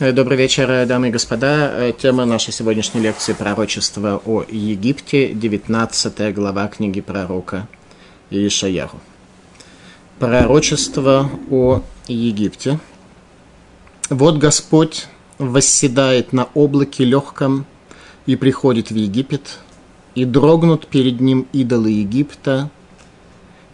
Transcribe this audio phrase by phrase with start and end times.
[0.00, 1.72] Э, добрый вечер, дамы и господа.
[1.74, 7.68] Э, тема нашей сегодняшней лекции– пророчество о Египте, 19 глава книги пророка
[8.30, 8.98] Иешаяху.
[10.18, 12.80] Пророчество о Египте.
[14.08, 15.06] Вот Господь
[15.36, 17.66] восседает на облаке легком
[18.24, 19.58] и приходит в Египет,
[20.14, 22.70] и дрогнут перед ним идолы Египта,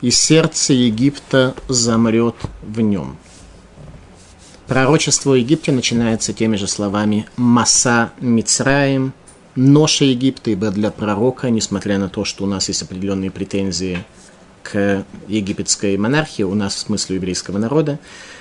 [0.01, 3.17] и сердце Египта замрет в нем–
[4.67, 9.13] Пророчество о Египте начинается теми же словами «Маса Мицраим»,
[9.55, 14.05] «Ноша Египта», ибо для пророка, несмотря на то, что у нас есть определенные претензии
[14.65, 18.01] к египетской монархии, у нас в смысле еврейского народа,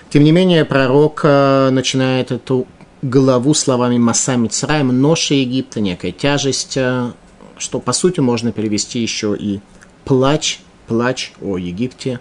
[0.09, 2.65] тем не менее пророк э, начинает эту
[3.03, 7.11] главу словами «Маса Мицраим», «Ноша Египта», некая тяжесть, э,
[7.59, 9.59] что по сути можно перевести еще и
[10.05, 12.19] «плач», «плач о Египте»,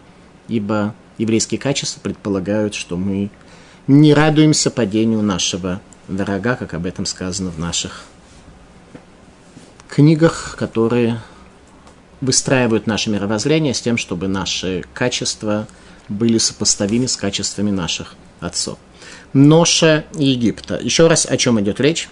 [0.49, 3.31] ибо еврейские качества предполагают, что мы
[3.87, 8.05] не радуемся падению нашего врага, как об этом сказано в наших
[9.89, 11.21] книгах, которые
[12.21, 15.67] выстраивают наше мировоззрение с тем, чтобы наши качества
[16.09, 18.79] были сопоставимы с качествами наших отцов.
[19.33, 20.79] Ноша Египта.
[20.81, 22.09] Еще раз, о чем идет речь?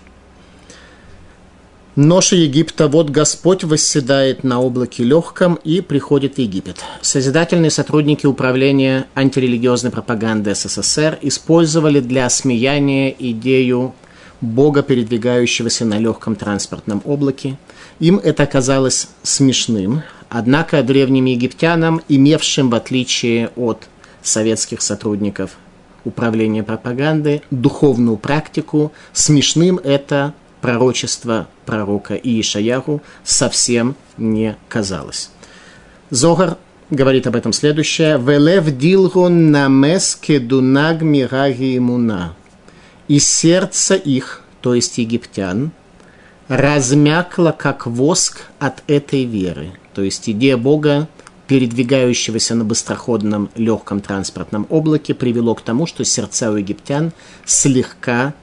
[1.94, 6.78] Ноша Египта, вот Господь восседает на облаке легком и приходит в Египет.
[7.02, 13.94] Созидательные сотрудники управления антирелигиозной пропаганды СССР использовали для осмеяния идею
[14.40, 17.58] Бога, передвигающегося на легком транспортном облаке.
[18.00, 23.86] Им это казалось смешным, однако древним египтянам, имевшим, в отличие от
[24.22, 25.58] советских сотрудников
[26.06, 30.32] управления пропаганды, духовную практику, смешным это
[30.62, 35.30] пророчество пророка Иешаяху совсем не казалось.
[36.10, 36.58] Зогар
[36.90, 38.18] говорит об этом следующее.
[38.18, 42.34] «Велев дилгон намес кедунаг мираги имуна».
[43.08, 45.72] «И сердце их, то есть египтян,
[46.48, 49.72] размякло, как воск от этой веры».
[49.94, 51.08] То есть идея Бога,
[51.46, 57.12] передвигающегося на быстроходном легком транспортном облаке, привело к тому, что сердца у египтян
[57.44, 58.34] слегка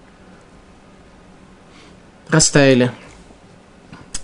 [2.29, 2.91] растаяли.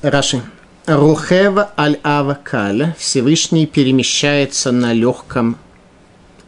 [0.09, 0.43] Раши.
[0.85, 5.57] Рухева аль-Авакаль, Всевышний перемещается на легком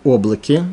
[0.03, 0.63] облаке.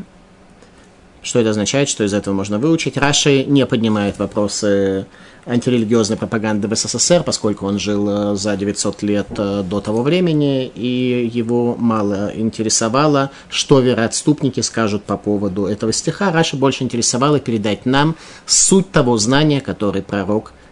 [1.23, 2.99] Что это означает, что из этого можно выучить?
[2.99, 5.07] Раши не поднимает вопросы
[5.47, 10.67] антирелигиозной пропаганды в СССР, поскольку он жил э, за 900 лет э, до того времени,
[10.67, 16.33] и его мало интересовало, что вероотступники скажут по поводу этого стиха.
[16.33, 20.53] Раши больше интересовало передать нам суть того знания, который пророк–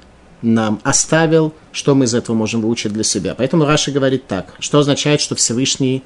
[0.43, 3.35] нам оставил, что мы из этого можем выучить для себя.
[3.37, 6.03] Поэтому Раши говорит так, что означает, что Всевышний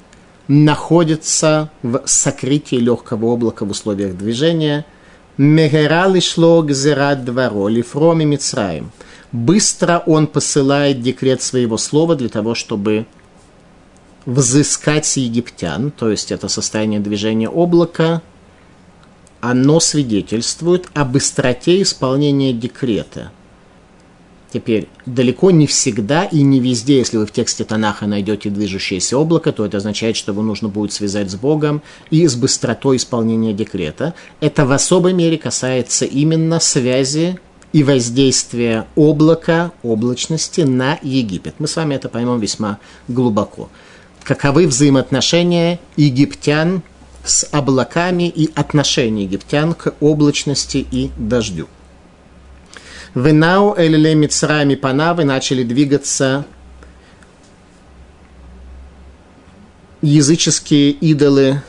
[0.47, 4.85] находится в сокрытии легкого облака в условиях движения.
[5.37, 8.91] Мегерали шло гзерат дворо, лифроми мицраем.
[9.31, 13.05] Быстро он посылает декрет своего слова для того, чтобы
[14.25, 18.21] взыскать египтян, то есть это состояние движения облака,
[19.41, 23.31] оно свидетельствует о быстроте исполнения декрета–
[24.57, 29.51] Теперь, далеко не всегда и не везде, если вы в тексте Танаха найдете движущееся облако,
[29.51, 34.15] то это означает, что его нужно будет связать с Богом и с быстротой исполнения декрета.
[34.39, 37.39] Это в особой мере касается именно связи
[37.71, 41.53] и воздействия облака, облачности на Египет.
[41.59, 43.69] Мы с вами это поймем весьма глубоко.
[44.23, 46.81] Каковы взаимоотношения египтян
[47.23, 51.67] с облаками и отношения египтян к облачности и дождю.
[53.17, 56.45] Венау элиле Мицрами Панавы начали двигаться
[60.03, 61.63] языческие идолы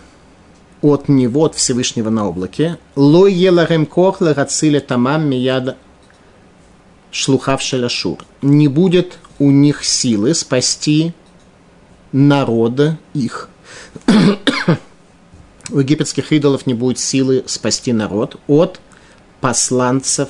[0.82, 2.76] от него, от Всевышнего на облаке.
[2.96, 5.78] Лой еларем кох лагациля тамам мияд
[7.10, 8.18] шлухав шалашур.
[8.42, 11.14] Не будет у них силы спасти
[12.12, 13.48] народа их.
[15.70, 18.82] у египетских идолов не будет силы спасти народ от
[19.40, 20.28] посланцев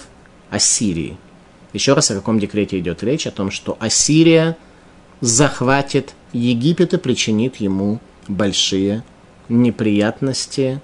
[0.50, 1.16] Ассирии.
[1.72, 3.26] Еще раз, о каком декрете идет речь?
[3.26, 4.56] О том, что Ассирия
[5.20, 9.02] захватит Египет и причинит ему большие
[9.48, 10.80] неприятности,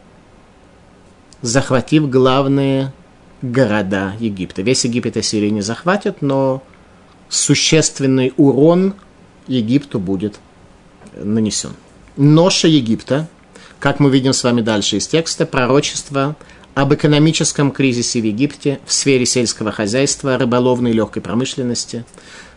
[1.42, 2.92] захватив главные
[3.42, 4.62] города Египта.
[4.62, 6.62] Весь Египет Ассирия не захватит, но
[7.28, 8.94] существенный урон
[9.46, 10.38] Египту будет
[11.16, 11.72] нанесен.
[12.16, 13.28] Ноша Египта,
[13.78, 16.36] как мы видим с вами дальше из текста, пророчество–
[16.74, 22.04] об экономическом кризисе в Египте в сфере сельского хозяйства, рыболовной и легкой промышленности,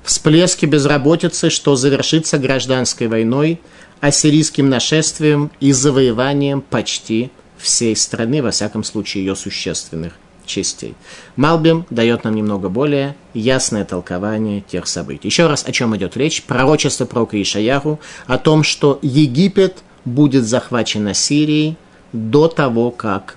[0.03, 3.59] всплеске безработицы, что завершится гражданской войной,
[3.99, 10.13] ассирийским нашествием и завоеванием почти всей страны, во всяком случае ее существенных
[10.45, 10.95] частей.
[11.35, 15.27] Малбим дает нам немного более ясное толкование тех событий.
[15.27, 16.43] Еще раз, о чем идет речь?
[16.43, 21.75] Пророчество про Ишаяху о том, что Египет будет захвачен Ассирией
[22.13, 23.35] до того, как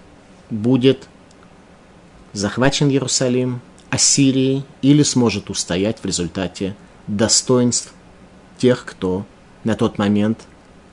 [0.51, 1.09] будет
[2.33, 3.61] захвачен Иерусалим
[3.91, 6.77] Ассирией или сможет устоять в результате
[7.07, 7.93] достоинств
[8.59, 9.25] тех, кто
[9.65, 10.41] на тот момент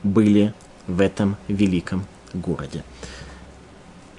[0.03, 0.53] были
[0.87, 2.83] в этом великом городе.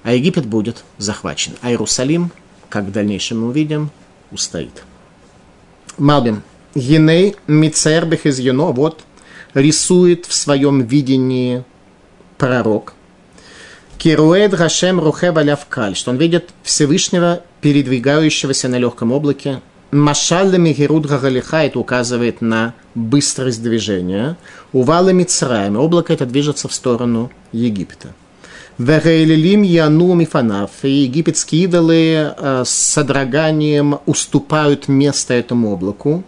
[0.02, 1.52] А Египет будет захвачен.
[1.60, 2.30] А Иерусалим,
[2.68, 3.90] как в дальнейшем мы увидим,
[4.30, 4.84] устоит.
[5.96, 6.42] Малбим.
[6.74, 9.02] Еней Мицербех из Юно, вот,
[9.54, 11.64] рисует в своем видении
[12.36, 12.94] пророк.
[13.98, 19.60] Кируэд Рашем Рухева Лявкаль, что он видит Всевышнего, передвигающегося на легком облаке.
[19.90, 24.36] Машалами Герут Гагалиха это указывает на быстрость движения.
[24.72, 28.10] Увалы Мицраем, облако это движется в сторону Египта.
[28.78, 30.70] Верейлилим Яну Мифанаф.
[30.82, 36.22] И египетские идолы э, с содроганием уступают место этому облаку.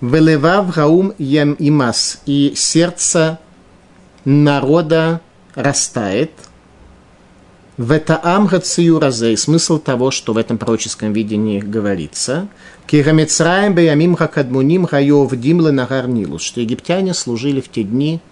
[0.00, 2.22] Велевав Раум Ям Имас.
[2.24, 3.38] И сердце
[4.24, 5.20] народа
[5.54, 6.30] растает.
[7.76, 9.36] Ветаам Гациюразей.
[9.36, 12.48] Смысл того, что в этом пророческом видении говорится.
[12.86, 16.06] Кирамицраем Беямим Хакадмуним Хайов Димле Нагар
[16.38, 18.20] Что египтяне служили в те дни–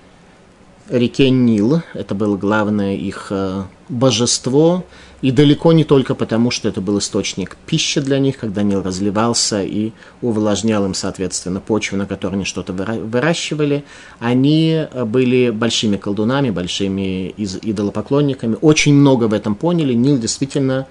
[0.88, 1.82] реке Нил.
[1.94, 4.84] Это было главное их э, божество.
[5.22, 9.62] И далеко не только потому, что это был источник пищи для них, когда Нил разливался
[9.62, 13.84] и увлажнял им, соответственно, почву, на которой они что-то выращивали.
[14.18, 18.56] Они были большими колдунами, большими идолопоклонниками.
[18.60, 19.94] Очень много в этом поняли.
[19.94, 20.88] Нил действительно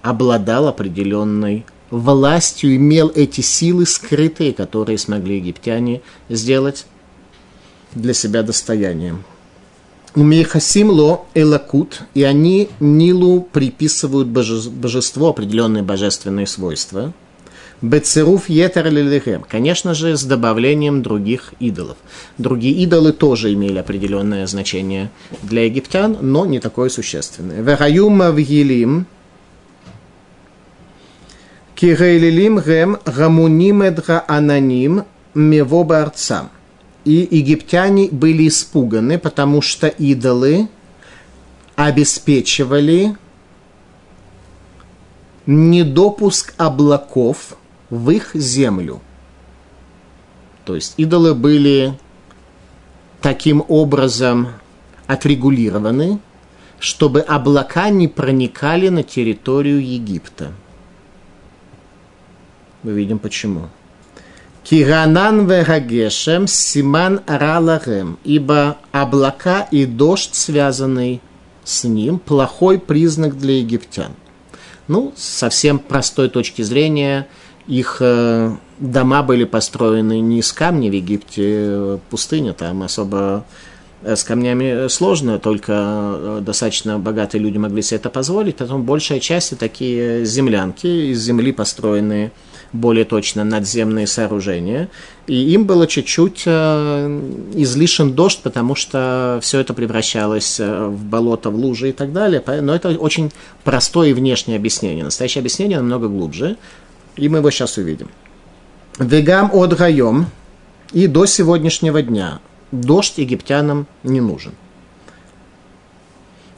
[0.00, 6.00] обладал определенной властью, имел эти силы скрытые, которые смогли египтяне
[6.30, 6.86] сделать
[7.94, 9.22] для себя достоянием.
[10.16, 17.12] Умейхасим ло элакут, и они Нилу приписывают божество, определенные божественные свойства.
[17.82, 19.44] Бецеруф етер лилихем.
[19.46, 21.98] Конечно же, с добавлением других идолов.
[22.38, 25.10] Другие идолы тоже имели определенное значение
[25.42, 27.60] для египтян, но не такое существенное.
[27.60, 29.04] Вераюм мавгилим,
[31.74, 35.04] кирейлилим гем гамуним эдра ананим
[35.34, 36.48] мево барцам
[37.06, 40.68] и египтяне были испуганы, потому что идолы
[41.76, 43.16] обеспечивали
[45.46, 47.56] недопуск облаков
[47.90, 49.00] в их землю.
[50.64, 51.96] То есть идолы были
[53.20, 54.48] таким образом
[55.06, 56.18] отрегулированы,
[56.80, 60.52] чтобы облака не проникали на территорию Египта.
[62.82, 63.68] Мы видим почему.
[64.68, 71.20] Киранан вегагешем симан ралахем, ибо облака и дождь, связанный
[71.62, 74.10] с ним, плохой признак для египтян.
[74.88, 77.28] Ну, совсем простой точки зрения,
[77.68, 83.44] их э, дома были построены не из камня в Египте, э, пустыня, там особо
[84.02, 89.56] э, с камнями сложно, только достаточно богатые люди могли себе это позволить, потом большая часть
[89.58, 92.32] такие землянки из земли построенные
[92.72, 94.88] более точно надземные сооружения.
[95.26, 97.20] И им было чуть-чуть э,
[97.54, 102.42] излишен дождь, потому что все это превращалось э, в болото, в лужи и так далее.
[102.62, 103.32] Но это очень
[103.64, 105.04] простое внешнее объяснение.
[105.04, 106.56] Настоящее объяснение намного глубже,
[107.16, 108.08] и мы его сейчас увидим.
[108.98, 110.26] Вегам от Гайом
[110.92, 112.40] и до сегодняшнего дня
[112.72, 114.52] дождь египтянам не нужен.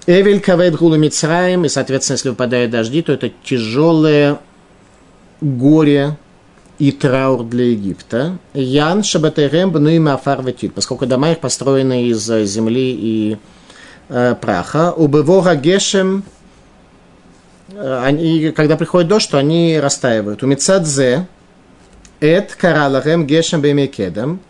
[0.07, 4.39] Эвель кавет гулу и, соответственно, если выпадают дожди, то это тяжелое
[5.41, 6.17] горе
[6.79, 8.39] и траур для Египта.
[8.55, 13.39] Ян Шабатерем Бнуим Афар Ветит, поскольку дома их построены из земли и
[14.09, 14.93] э, праха.
[14.93, 16.23] У Бевора Гешем,
[17.73, 20.43] э, они, когда приходит дождь, то они растаивают.
[20.43, 21.27] У Мицадзе
[22.21, 24.41] Эд Каралахем Гешем Бемекедем.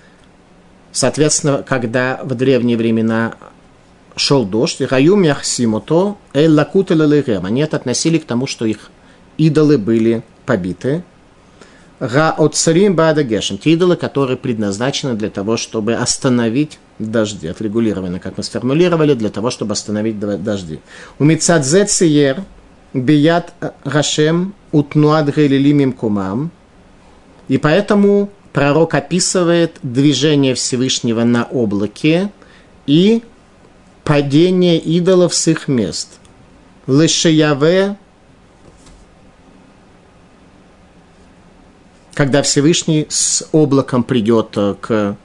[0.92, 3.35] Соответственно, когда в древние времена
[4.16, 8.90] шел дождь, Раюм Яхсимуто Эль Лакут Они это относили к тому, что их
[9.37, 11.02] идолы были побиты.
[12.00, 13.59] Га от царим бада гешем.
[13.59, 17.49] Те идолы, которые предназначены для того, чтобы остановить дожди.
[17.49, 20.81] Отрегулированы, как мы сформулировали, для того, чтобы остановить дожди.
[21.19, 22.45] У мицадзе циер
[22.95, 23.52] бият
[23.85, 26.50] гашем утнуад гелилимим кумам.
[27.49, 32.31] И поэтому пророк описывает движение Всевышнего на облаке
[32.87, 33.23] и
[34.05, 36.09] падение идолов с их мест.
[36.87, 37.97] Лешеяве
[42.19, 45.17] когда Всевышний с облаком придет э, к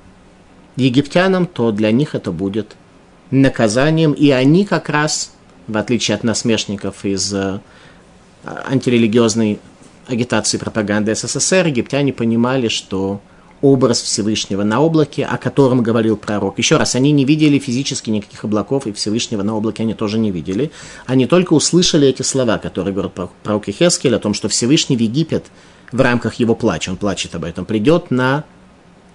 [0.75, 2.75] египтянам, то для них это будет
[3.31, 5.31] наказанием, и они как раз,
[5.67, 7.61] в отличие от насмешников из э,
[8.45, 9.59] антирелигиозной
[10.05, 13.21] агитации и пропаганды СССР, египтяне понимали, что
[13.63, 16.59] образ Всевышнего на облаке, о котором говорил пророк.
[16.59, 20.29] Еще раз, они не видели физически никаких облаков, и Всевышнего на облаке они тоже не
[20.29, 20.69] видели.
[21.07, 25.45] Они только услышали эти слова, которые говорит пророк Ихескель о том, что Всевышний в Египет
[25.93, 28.43] в рамках его плача, он плачет об этом, придет на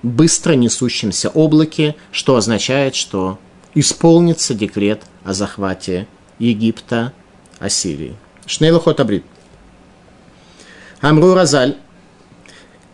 [0.03, 3.39] быстро несущемся облаке, что означает, что
[3.75, 6.07] исполнится декрет о захвате
[6.39, 7.13] Египта
[7.59, 8.17] Ассирии.
[8.47, 9.25] Шнейлухот Абрит.
[11.01, 11.77] Амру Разаль.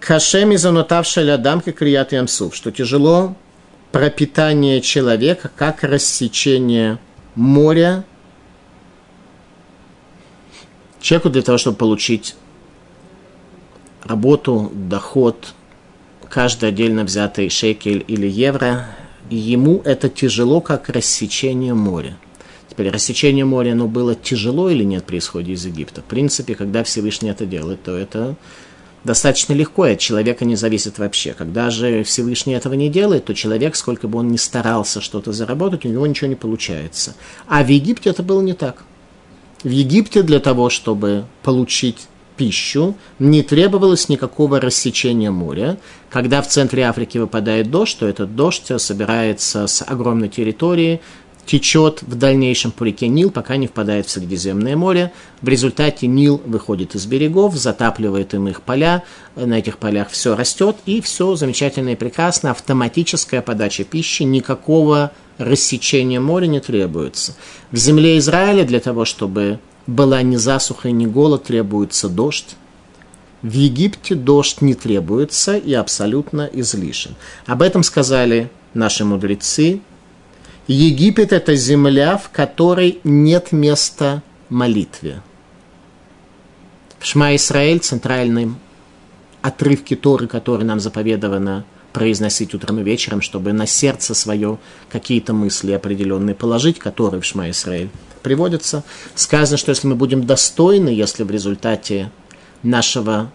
[0.00, 3.36] Кашеми занутавший лядам крият ямсув, что тяжело
[3.92, 6.98] пропитание человека, как рассечение
[7.34, 8.04] моря
[11.00, 12.34] человеку для того, чтобы получить
[14.04, 15.54] работу, доход,
[16.28, 18.86] каждый отдельно взятый шекель или евро,
[19.30, 22.16] ему это тяжело, как рассечение моря.
[22.68, 26.00] Теперь рассечение моря, оно было тяжело или нет при исходе из Египта?
[26.02, 28.36] В принципе, когда Всевышний это делает, то это
[29.04, 31.34] достаточно легко, и от человека не зависит вообще.
[31.34, 35.84] Когда же Всевышний этого не делает, то человек, сколько бы он ни старался что-то заработать,
[35.84, 37.14] у него ничего не получается.
[37.46, 38.84] А в Египте это было не так.
[39.62, 45.78] В Египте для того, чтобы получить пищу, не требовалось никакого рассечения моря.
[46.10, 51.00] Когда в центре Африки выпадает дождь, то этот дождь собирается с огромной территории,
[51.46, 55.12] течет в дальнейшем по реке Нил, пока не впадает в Средиземное море.
[55.42, 59.04] В результате Нил выходит из берегов, затапливает им их поля,
[59.36, 66.20] на этих полях все растет, и все замечательно и прекрасно, автоматическая подача пищи, никакого рассечения
[66.20, 67.34] моря не требуется.
[67.70, 72.56] В земле Израиля для того, чтобы была ни засуха, ни голод, требуется дождь.
[73.42, 77.14] В Египте дождь не требуется и абсолютно излишен.
[77.46, 79.80] Об этом сказали наши мудрецы
[80.66, 85.20] Египет– это земля, в которой нет места молитве.
[86.98, 88.58] В Шма Исраэль, центральном
[89.42, 94.58] отрывке Торы, который нам заповедовано произносить утром и вечером, чтобы на сердце свое
[94.90, 97.88] какие-то мысли определенные положить, которые в Шма Исраэль
[98.22, 98.82] приводятся.
[99.14, 102.10] Сказано, что если мы будем достойны, если в результате
[102.64, 103.30] нашего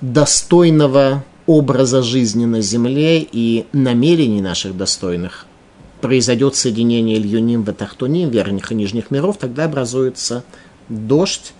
[0.00, 5.46] достойного образа жизни на земле и намерений наших достойных
[6.00, 10.44] произойдет соединение Ильюним в Атахтуним, верхних и нижних миров, тогда образуется
[10.88, 11.52] дождь,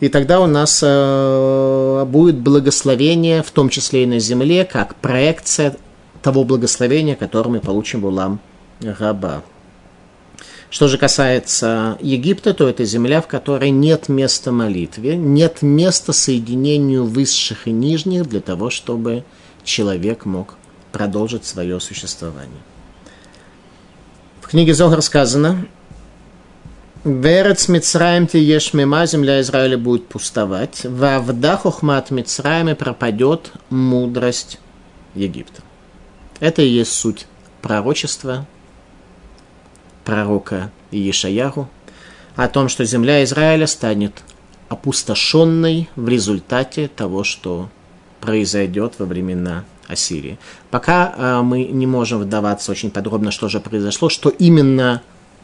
[0.00, 5.76] и тогда у нас э, будет благословение, в том числе и на земле, как проекция
[6.22, 8.40] того благословения, которое мы получим в Улам
[8.80, 9.42] Раба.
[10.70, 17.04] Что же касается Египта, то это земля, в которой нет места молитве, нет места соединению
[17.04, 19.24] высших и нижних для того, чтобы
[19.64, 20.56] человек мог
[20.92, 22.60] продолжить свое существование
[24.50, 25.68] книге Зогар сказано,
[27.02, 30.84] Верец Мицраем ты ешь мема, земля Израиля будет пустовать.
[30.84, 34.58] Во вдах ухмат Мицраем пропадет мудрость
[35.14, 35.62] Египта.
[36.40, 37.26] Это и есть суть
[37.62, 38.46] пророчества
[40.04, 41.70] пророка Иешаяху
[42.36, 44.22] о том, что земля Израиля станет
[44.68, 47.70] опустошенной в результате того, что
[48.20, 50.38] произойдет во времена Ассирии.
[50.70, 55.02] Пока э, мы не можем вдаваться очень подробно, что же произошло, что именно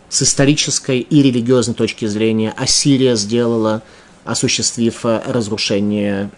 [0.08, 3.82] с исторической и религиозной точки зрения Ассирия сделала,
[4.24, 6.30] осуществив э, разрушение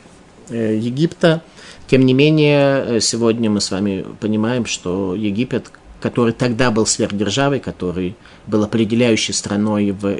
[0.49, 1.43] э, Египта.
[1.87, 5.71] Тем не менее, э, сегодня мы с вами понимаем, что Египет,
[6.01, 10.19] который тогда был сверхдержавой, который был определяющей страной в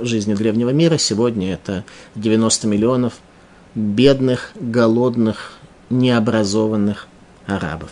[0.00, 1.84] жизни древнего мира, сегодня это
[2.14, 3.14] 90 миллионов
[3.74, 5.52] бедных, голодных,
[5.90, 7.08] необразованных
[7.46, 7.90] арабов.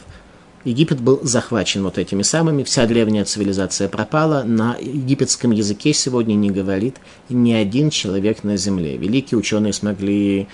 [0.64, 6.50] Египет был захвачен вот этими самыми, вся древняя цивилизация пропала, на египетском языке сегодня не
[6.50, 6.96] говорит
[7.28, 8.96] ни один человек на земле.
[8.96, 10.46] Великие ученые смогли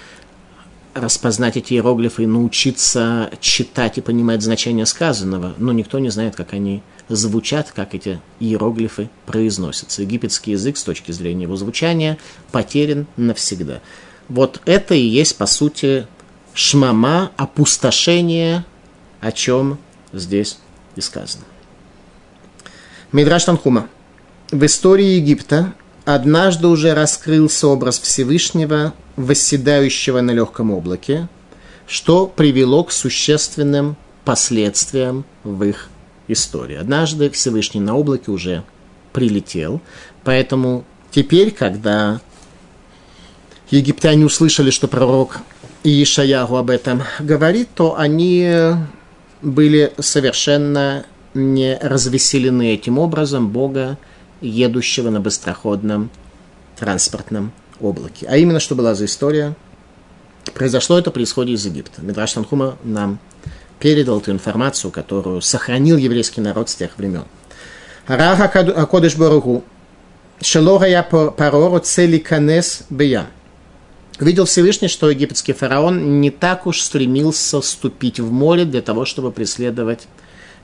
[0.94, 6.54] распознать эти иероглифы и научиться читать и понимать значение сказанного, но никто не знает, как
[6.54, 10.02] они звучат, как эти иероглифы произносятся.
[10.02, 12.16] Египетский язык с точки зрения его звучания
[12.50, 13.80] потерян навсегда.
[14.28, 16.06] Вот это и есть, по сути,
[16.54, 18.64] шмама, опустошение
[19.20, 19.78] о чем
[20.12, 20.58] здесь
[20.96, 21.44] и сказано.
[23.12, 23.88] Мидраш Танхума.
[24.50, 25.74] В истории Египта
[26.04, 31.28] однажды уже раскрылся образ Всевышнего, восседающего на легком облаке,
[31.86, 35.88] что привело к существенным последствиям в их
[36.28, 36.76] истории.
[36.76, 38.62] Однажды Всевышний на облаке уже
[39.12, 39.80] прилетел,
[40.24, 42.20] поэтому теперь, когда
[43.70, 45.38] египтяне услышали, что пророк
[45.84, 48.74] Ишаягу об этом говорит, то они
[49.42, 51.04] были совершенно
[51.34, 53.98] не развеселены этим образом Бога,
[54.40, 56.10] едущего на быстроходном
[56.78, 58.26] транспортном облаке.
[58.28, 59.56] А именно, что была за история?
[60.54, 62.02] Произошло это при исходе из Египта.
[62.02, 63.18] Мидраш Танхума нам
[63.78, 67.24] передал эту информацию, которую сохранил еврейский народ с тех времен.
[68.06, 69.64] Раха Акодыш Баругу,
[70.40, 73.26] Шелора я парору цели канес бея.
[74.20, 79.30] Видел Всевышний, что египетский фараон не так уж стремился вступить в море для того, чтобы
[79.30, 80.08] преследовать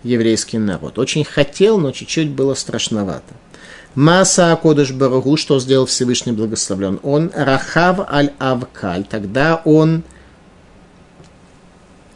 [0.02, 0.99] еврейский народ.
[0.99, 3.34] Очень хотел, но чуть-чуть было страшновато.
[3.94, 6.99] Маса Акодыш Баругу, что сделал Всевышний благословлен?
[7.04, 9.04] Он Рахав аль-Авкаль.
[9.04, 10.02] Тогда он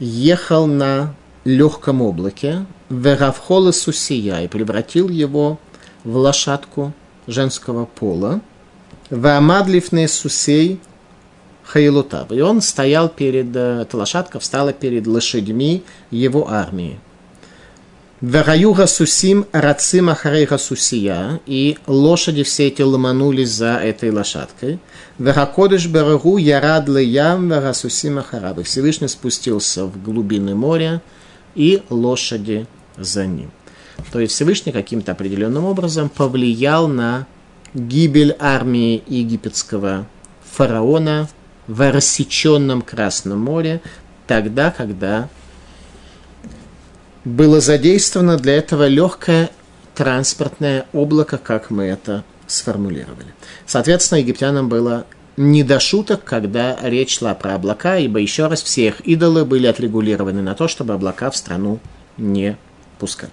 [0.01, 1.15] ехал на
[1.45, 5.61] легком облаке, Веравхола Сусия, и превратил его
[6.03, 6.93] в лошадку
[7.29, 8.41] женского пола,
[9.11, 10.81] Ваамадлифне Сусей
[11.69, 12.33] Хайлутав.
[12.33, 16.99] И он стоял перед, э, эта лошадка встала перед лошадьми его армии.
[18.21, 24.81] Вараю Расусим Рацим Ахарей Расусия, и лошади все эти ломанулись за этой лошадкой.
[25.19, 28.65] Веракодыш Барагу Ярад Ям Варасусим Ахарабы.
[28.65, 31.01] Всевышний спустился в глубины моря,
[31.55, 33.51] и лошади за ним.
[34.11, 37.27] То есть Всевышний каким-то определенным образом повлиял на
[37.75, 40.07] гибель армии египетского
[40.51, 41.29] фараона
[41.69, 43.81] в рассеченном Красном море,
[44.27, 45.29] тогда, когда
[47.25, 49.51] было задействовано для этого легкое
[49.95, 53.35] транспортное облако, как мы это сформулировали.
[53.67, 55.07] Соответственно, египтянам было
[55.37, 59.67] не до шуток, когда речь шла про облака, ибо еще раз все их идолы были
[59.67, 61.79] отрегулированы на то, чтобы облака в страну
[62.17, 62.57] не
[62.99, 63.31] пускать.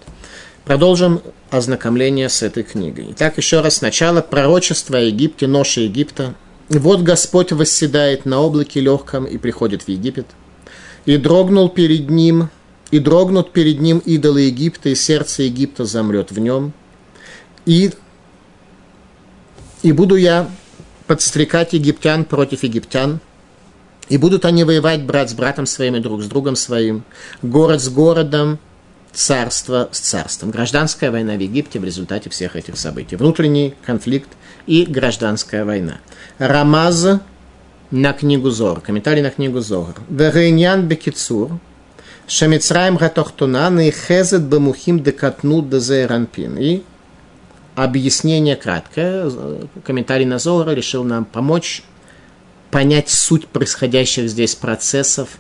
[0.66, 3.08] Продолжим ознакомление с этой книгой.
[3.12, 6.36] Итак, еще раз сначала пророчество о Египте, ноша Египта.
[6.70, 10.28] Вот Господь восседает на облаке легком и приходит в Египет.
[11.06, 12.50] И дрогнул перед ним
[12.92, 16.74] и дрогнут перед ним идолы Египта, и сердце Египта замрет в нем.
[17.66, 17.92] И,
[19.82, 20.50] и буду я
[21.08, 23.20] подстрекать египтян против египтян,
[24.08, 27.04] и будут они воевать брат с братом своим и друг с другом своим,
[27.42, 28.60] город с городом,
[29.12, 30.52] царство с царством.
[30.52, 33.16] Гражданская война в Египте в результате всех этих событий.
[33.16, 34.30] Внутренний конфликт
[34.68, 36.00] и гражданская война.
[36.38, 37.20] Рамаз
[37.92, 39.96] на книгу Зор, комментарий на книгу Зор.
[40.10, 41.52] Верейнян бекицур,
[42.28, 46.58] Шамицраем Гатохтунан и Хезет Бамухим Декатнут Дезеранпин.
[46.58, 46.84] И
[47.76, 49.32] объяснение краткое.
[49.84, 51.84] Комментарий на Зора решил нам помочь
[52.70, 55.38] понять суть происходящих здесь процессов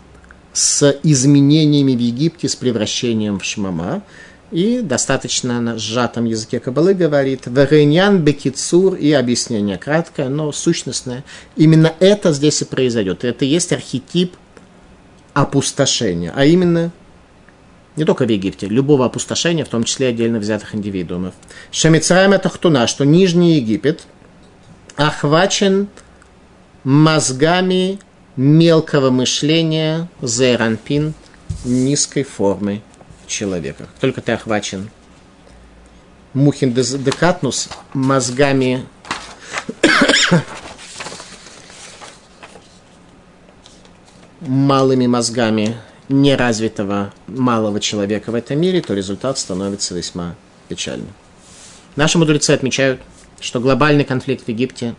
[0.54, 4.04] с изменениями в Египте, с превращением в Шмама.
[4.56, 11.26] И достаточно на сжатом языке Кабалы говорит «Вереньян бекицур» и объяснение краткое, но сущностное.
[11.58, 13.26] Именно это здесь и произойдет.
[13.26, 14.34] Это есть архетип
[15.34, 16.94] опустошения, а именно
[17.98, 21.34] не только в Египте, любого опустошения, в том числе отдельно взятых индивидуумов.
[21.70, 24.04] Шамицраем это хтуна, что Нижний Египет
[24.96, 25.90] охвачен
[26.86, 28.00] мозгами
[28.38, 31.14] мелкого мышления зейранпин
[31.66, 32.82] низкой формы
[33.28, 33.88] человека.
[34.00, 34.90] Только ты охвачен
[36.36, 38.86] мухин декатнус мозгами
[44.42, 45.78] малыми мозгами
[46.10, 50.36] неразвитого малого человека в этом мире, то результат становится весьма
[50.68, 51.14] печальным.
[51.96, 53.02] Наши мудрецы отмечают,
[53.40, 54.96] что глобальный конфликт в Египте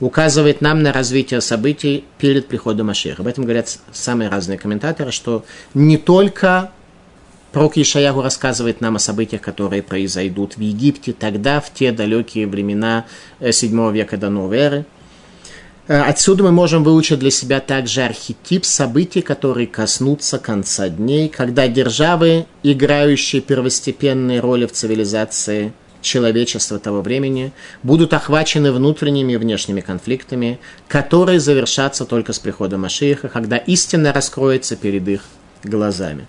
[0.00, 3.22] указывает нам на развитие событий перед приходом Машеха.
[3.22, 6.70] Об этом говорят самые разные комментаторы, что не только
[7.56, 13.06] пророк Ишаягу рассказывает нам о событиях, которые произойдут в Египте тогда, в те далекие времена
[13.40, 14.84] 7 э, века до новой эры,
[15.88, 21.68] Э, отсюда мы можем выучить для себя также архетип событий, которые коснутся конца дней, когда
[21.68, 30.58] державы, играющие первостепенные роли в цивилизации человечества того времени, будут охвачены внутренними и внешними конфликтами,
[30.88, 35.22] которые завершатся только с приходом Машииха, когда истина раскроется перед их
[35.62, 36.26] глазами.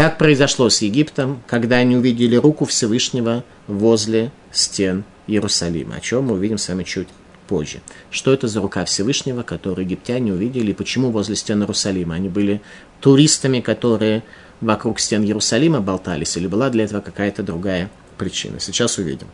[0.00, 6.36] Так произошло с Египтом, когда они увидели руку Всевышнего возле стен Иерусалима, о чем мы
[6.36, 7.08] увидим с вами чуть
[7.46, 7.82] позже.
[8.10, 12.14] Что это за рука Всевышнего, которую египтяне увидели, и почему возле стен Иерусалима?
[12.14, 12.62] Они были
[13.00, 14.22] туристами, которые
[14.62, 18.58] вокруг стен Иерусалима болтались, или была для этого какая-то другая причина?
[18.58, 19.26] Сейчас увидим.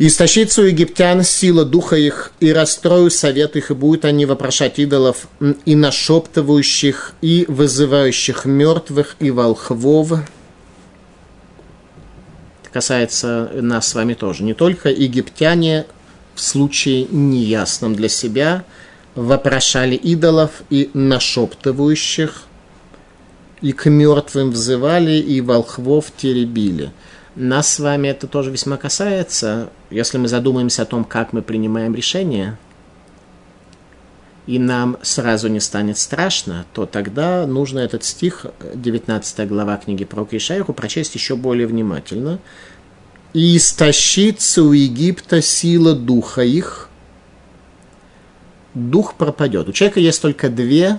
[0.00, 4.78] И истощится у египтян сила духа их, и расстрою совет их, и будут они вопрошать
[4.78, 5.28] идолов,
[5.66, 10.12] и нашептывающих, и вызывающих мертвых, и волхвов.
[10.12, 10.22] Это
[12.72, 14.42] касается нас с вами тоже.
[14.42, 15.84] Не только египтяне
[16.34, 18.64] в случае неясном для себя
[19.14, 22.44] вопрошали идолов и нашептывающих,
[23.60, 26.90] и к мертвым взывали, и волхвов теребили.
[27.36, 29.70] Нас с вами это тоже весьма касается.
[29.90, 32.58] Если мы задумаемся о том, как мы принимаем решения,
[34.46, 40.26] и нам сразу не станет страшно, то тогда нужно этот стих, 19 глава книги про
[40.28, 42.40] Ишайху, прочесть еще более внимательно.
[43.32, 46.88] «И истощится у Египта сила духа их,
[48.74, 49.68] дух пропадет».
[49.68, 50.98] У человека есть только две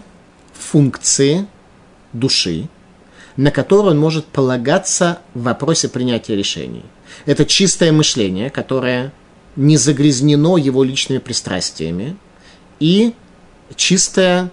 [0.54, 1.46] функции
[2.14, 2.70] души,
[3.38, 6.84] на которые он может полагаться в вопросе принятия решений.
[7.26, 9.12] Это чистое мышление, которое
[9.56, 12.16] не загрязнено его личными пристрастиями,
[12.80, 13.14] и
[13.76, 14.50] чистое,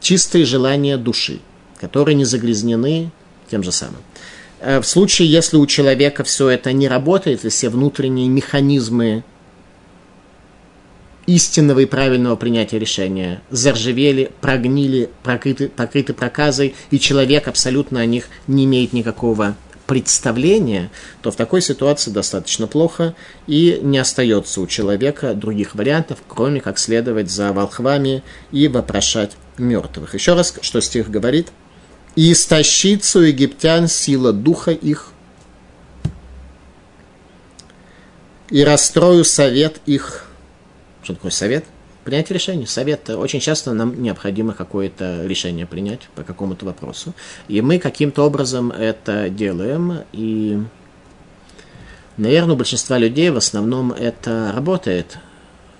[0.00, 1.40] чистые желания души,
[1.80, 3.10] которые не загрязнены
[3.50, 4.00] тем же самым.
[4.60, 9.24] Э, в случае, если у человека все это не работает, и все внутренние механизмы
[11.28, 18.28] истинного и правильного принятия решения заржавели, прогнили, покрыты, покрыты проказой, и человек абсолютно о них
[18.46, 19.54] не имеет никакого
[19.86, 23.14] представления, то в такой ситуации достаточно плохо,
[23.46, 30.14] и не остается у человека других вариантов, кроме как следовать за волхвами и вопрошать мертвых.
[30.14, 31.48] Еще раз, что стих говорит.
[32.16, 35.12] «И истощится у египтян сила духа их,
[38.50, 40.27] и расстрою совет их».
[41.08, 41.64] Что такое совет?
[42.04, 42.66] принять решение.
[42.66, 43.08] Совет.
[43.08, 47.14] Очень часто нам необходимо какое-то решение принять по какому-то вопросу.
[47.48, 50.00] И мы каким-то образом это делаем.
[50.12, 50.58] И,
[52.18, 55.16] наверное, у большинства людей в основном это работает.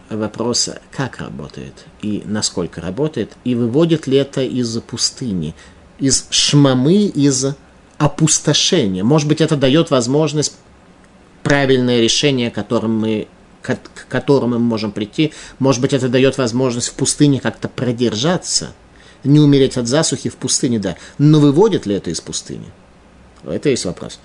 [0.09, 5.55] Вопрос, как работает и насколько работает, и выводит ли это из пустыни,
[5.99, 7.55] из шмамы, из
[7.99, 9.05] опустошения.
[9.05, 10.57] Может быть, это дает возможность
[11.43, 13.29] правильное решение, которым мы
[13.77, 15.33] к, которому мы можем прийти.
[15.59, 18.75] Может быть, это дает возможность в пустыне как-то продержаться,
[19.25, 20.97] не умереть от засухи в пустыне, да.
[21.19, 22.71] Но выводит ли это из пустыни?
[23.45, 24.21] Это есть вопрос.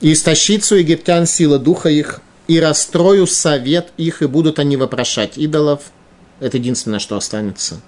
[0.00, 5.36] «И истощится у египтян сила духа их, и расстрою совет их, и будут они вопрошать
[5.36, 5.82] идолов».
[6.40, 7.80] Это единственное, что останется.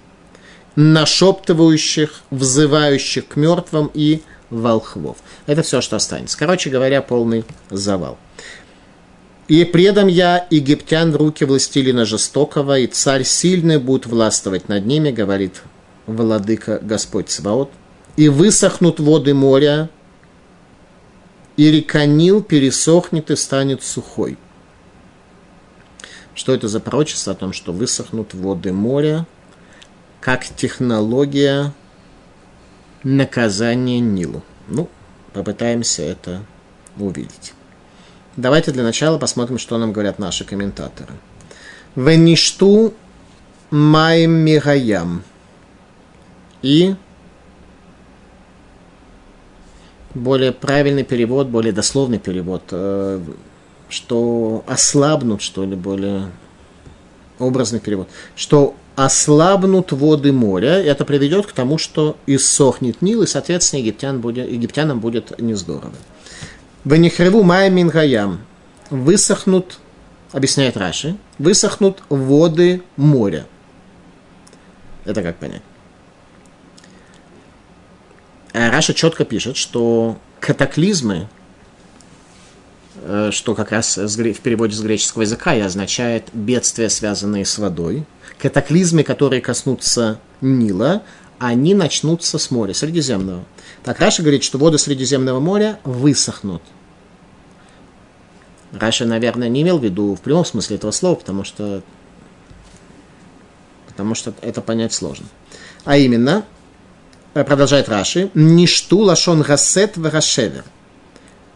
[0.75, 5.17] Нашептывающих, взывающих к мертвым и волхвов.
[5.47, 6.37] Это все, что останется.
[6.37, 8.17] Короче говоря, полный завал.
[9.47, 15.11] И предам я египтян в руки властелина жестокого, и царь сильный будет властвовать над ними,
[15.11, 15.63] говорит
[16.05, 17.69] владыка Господь Цваот.
[18.15, 19.89] И высохнут воды моря,
[21.57, 24.37] и река Нил пересохнет и станет сухой.
[26.35, 29.27] Что это за пророчество о том, что высохнут воды моря,
[30.21, 31.73] как технология
[33.03, 34.41] наказания Нилу?
[34.67, 34.89] Ну,
[35.33, 36.45] попытаемся это
[36.97, 37.53] увидеть.
[38.35, 41.13] Давайте для начала посмотрим, что нам говорят наши комментаторы.
[41.95, 42.93] Веништу
[43.69, 45.23] маем мигаям.
[46.63, 46.95] И
[50.15, 53.19] более правильный перевод, более дословный перевод, э,
[53.89, 56.31] что ослабнут, что ли, более
[57.37, 63.27] образный перевод, что ослабнут воды моря, и это приведет к тому, что иссохнет Нил, и,
[63.27, 65.93] соответственно, египтян будет, египтянам будет не здорово.
[66.85, 68.41] Венихреву мая мингаям.
[68.89, 69.79] Высохнут,
[70.31, 73.45] объясняет Раши, высохнут воды моря.
[75.05, 75.61] Это как понять?
[78.53, 81.27] А Раша четко пишет, что катаклизмы,
[82.97, 88.05] э, что как раз в переводе с греческого языка и означает бедствия, связанные с водой,
[88.37, 91.01] катаклизмы, которые коснутся Нила,
[91.39, 93.43] они начнутся с моря Средиземного.
[93.83, 96.61] Так Раша говорит, что воды Средиземного моря высохнут.
[98.71, 101.83] Раша, наверное, не имел в виду в прямом смысле этого слова, потому что,
[103.87, 105.27] потому что это понять сложно.
[105.83, 106.45] А именно,
[107.33, 110.63] продолжает Раши, «Ништу лашон гасет варашевер».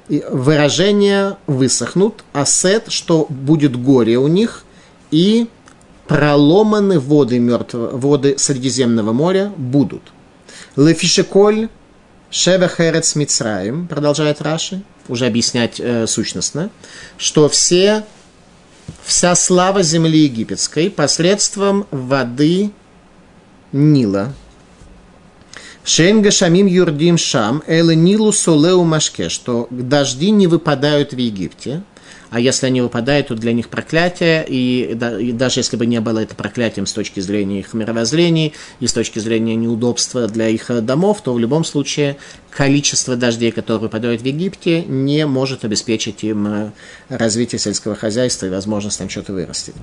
[0.10, 4.64] Выражения высохнут, а сет, что будет горе у них,
[5.12, 5.48] и
[6.08, 10.04] проломаны воды, мертвого, воды Средиземного моря будут.
[10.76, 11.70] Лефишеколь
[12.30, 16.70] Шевехерец Мицраим, продолжает Раши, уже объяснять э, сущностно,
[17.18, 18.04] что все,
[19.04, 22.72] вся слава земли египетской посредством воды
[23.72, 24.34] Нила.
[25.84, 31.84] Шейн Гашамим Юрдим Шам, Эле Нилу Солеу Машке, что дожди не выпадают в Египте–
[32.30, 36.02] а если они выпадают, то для них проклятие, и, да, и даже если бы не
[36.02, 40.70] было это проклятием с точки зрения их мировоззрений и с точки зрения неудобства для их
[40.84, 42.18] домов, то в любом случае
[42.52, 46.72] количество дождей, которые выпадают в Египте, не может обеспечить им э,
[47.10, 49.76] развитие сельского хозяйства и возможность там что-то вырастить.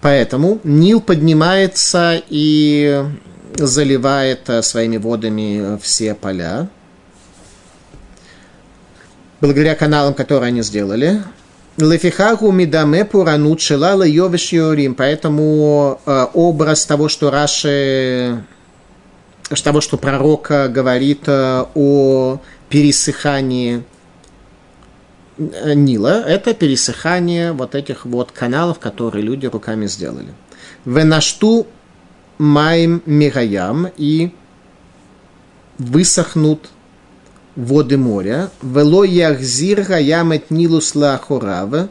[0.00, 3.04] Поэтому Нил поднимается и
[3.56, 6.68] заливает э, своими водами все поля,
[9.40, 11.22] благодаря каналам, которые они сделали.
[11.78, 14.94] Лефихагу мидаме пуранут шелала йовиш йорим.
[14.94, 18.42] Поэтому э, образ того, что Раши,
[19.62, 23.84] того, что пророк говорит э, о пересыхании
[25.38, 30.34] Нила, это пересыхание вот этих вот каналов, которые люди руками сделали.
[30.84, 31.68] Венашту
[32.38, 34.32] маем мигаям и
[35.78, 36.70] высохнут
[37.58, 38.50] воды моря.
[38.62, 41.88] Вело яхзир гаям эт нилус лахорава.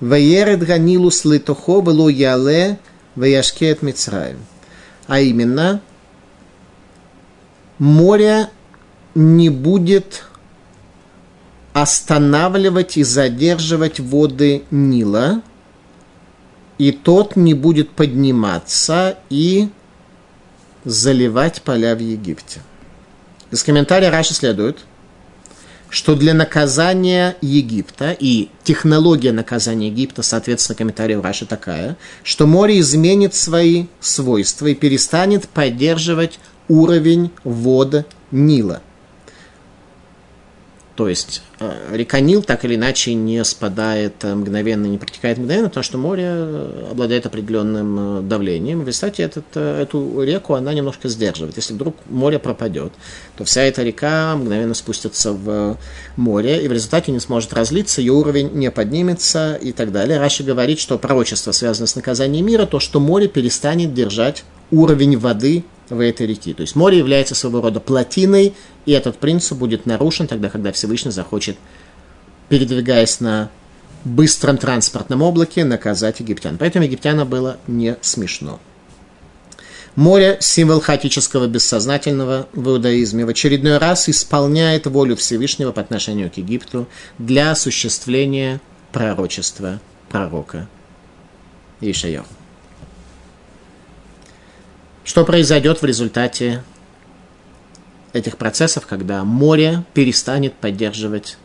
[0.00, 2.78] Ваерет ганилус литохо вело яле
[3.14, 4.38] ваяшкет мицраем.
[5.06, 5.80] А именно,
[7.78, 8.50] море
[9.14, 10.24] не будет
[11.72, 15.42] останавливать и задерживать воды Нила,
[16.76, 19.68] и тот не будет подниматься и
[20.84, 22.60] заливать поля в Египте.
[23.50, 24.84] Из комментария Раши следует,
[25.90, 33.34] что для наказания Египта и технология наказания Египта, соответственно, комментарий Раши такая, что море изменит
[33.34, 38.82] свои свойства и перестанет поддерживать уровень воды Нила.
[40.98, 45.68] То есть э, река Нил так или иначе не спадает э, мгновенно, не протекает мгновенно,
[45.68, 48.82] потому что море э, обладает определенным давлением.
[48.82, 51.54] В результате этот, эту реку она немножко сдерживает.
[51.54, 52.92] Если вдруг море пропадет,
[53.36, 55.78] то вся эта река мгновенно спустится в
[56.16, 60.18] море, и в результате не сможет разлиться, ее уровень не поднимется и так далее.
[60.18, 65.62] Раши говорит, что пророчество связано с наказанием мира, то, что море перестанет держать уровень воды
[65.88, 66.54] в этой реке.
[66.54, 68.54] То есть море является своего рода плотиной,
[68.86, 71.56] и этот принцип будет нарушен тогда, когда Всевышний захочет,
[72.48, 73.50] передвигаясь на
[74.04, 76.58] быстром транспортном облаке, наказать египтян.
[76.58, 78.60] Поэтому египтянам было не смешно.
[79.96, 83.26] Море– символ хаотического бессознательного в иудаизме.
[83.26, 86.86] В очередной раз исполняет волю Всевышнего по отношению к Египту
[87.18, 88.60] для осуществления
[88.92, 90.68] пророчества пророка
[91.80, 92.37] Ишаяху.
[95.08, 96.62] Что произойдет в результате
[98.12, 101.38] этих процессов, когда море перестанет поддерживать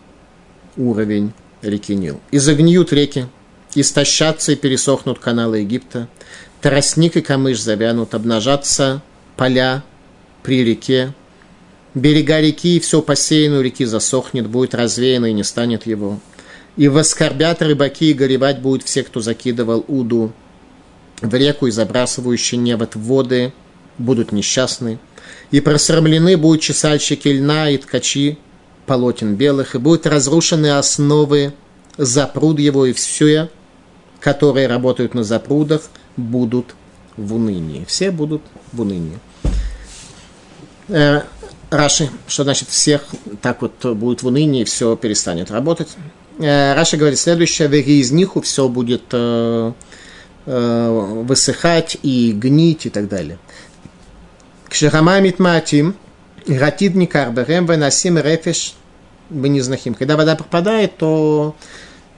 [0.75, 2.19] уровень реки Нил?
[2.31, 3.27] И загниют реки,
[3.73, 6.09] истощатся и пересохнут каналы Египта,
[6.59, 9.01] тростник и камыш завянут, обнажатся
[9.37, 9.85] поля
[10.43, 11.13] при реке,
[11.93, 16.19] берега реки и все посеяно у реки засохнет, будет развеяно и не станет его.
[16.75, 20.33] И воскорбят рыбаки, и горевать будут все, кто закидывал уду
[21.21, 23.53] в реку и забрасывающие невод воды
[23.97, 24.99] будут несчастны,
[25.51, 28.37] и просрамлены будут чесальщики льна и ткачи
[28.85, 31.53] полотен белых, и будут разрушены основы
[31.97, 33.49] запруд его, и все,
[34.19, 35.83] которые работают на запрудах,
[36.17, 36.75] будут
[37.15, 37.85] в унынии.
[37.87, 39.19] Все будут в унынии.
[40.89, 41.21] Э,
[41.69, 43.05] Раши, что значит всех
[43.41, 45.89] так вот будет в унынии, все перестанет работать.
[46.39, 49.73] Э, Раши говорит следующее, из них все будет Э,
[50.45, 53.37] высыхать и гнить и так далее.
[54.67, 55.95] Кшерама митматим,
[56.47, 58.75] ратид никарберем, выносим рефеш
[59.29, 59.93] бенезнахим.
[59.93, 61.55] Когда вода пропадает, то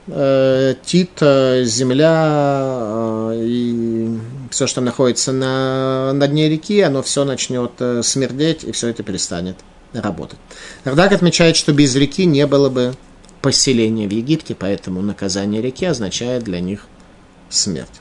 [0.06, 4.18] э, тит, э, земля э, и
[4.50, 9.02] все, что находится на, на дне реки, оно все начнет э, смердеть, и все это
[9.02, 9.56] перестанет
[9.92, 10.38] работать.
[10.84, 12.94] Равдак отмечает, что без реки не было бы
[13.40, 16.86] поселения в Египте, поэтому наказание реки означает для них
[17.48, 18.00] смерть.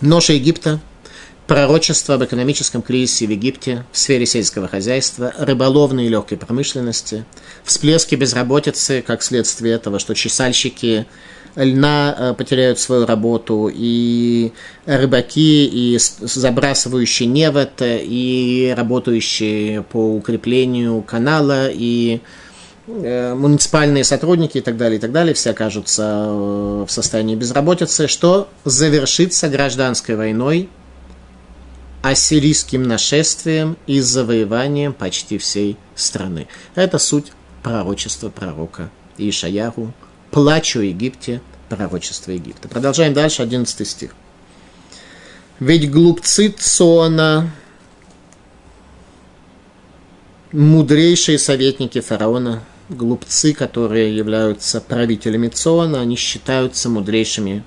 [0.00, 0.80] Ноша Египта,
[1.46, 7.24] пророчество об экономическом кризисе в Египте в сфере сельского хозяйства, рыболовной и легкой промышленности,
[7.64, 11.06] всплески безработицы, как следствие этого, что чесальщики
[11.54, 14.52] льна э, потеряют свою работу, и
[14.86, 22.43] рыбаки, и забрасывающие невод, и работающие по укреплению канала, и Э,
[22.86, 28.48] муниципальные сотрудники и так далее, и так далее, все окажутся э, в состоянии безработицы, что
[28.64, 30.68] завершится гражданской войной,
[32.02, 36.46] ассирийским нашествием и завоеванием почти всей страны.
[36.74, 39.94] Это суть пророчества пророка Ишаяру,
[40.30, 42.68] плачу Египте, пророчество Египта.
[42.68, 44.10] Продолжаем дальше, 11 стих.
[45.58, 47.50] Ведь глупцы Цона,
[50.52, 57.64] мудрейшие советники фараона, глупцы, которые являются правителями Цона, они считаются мудрейшими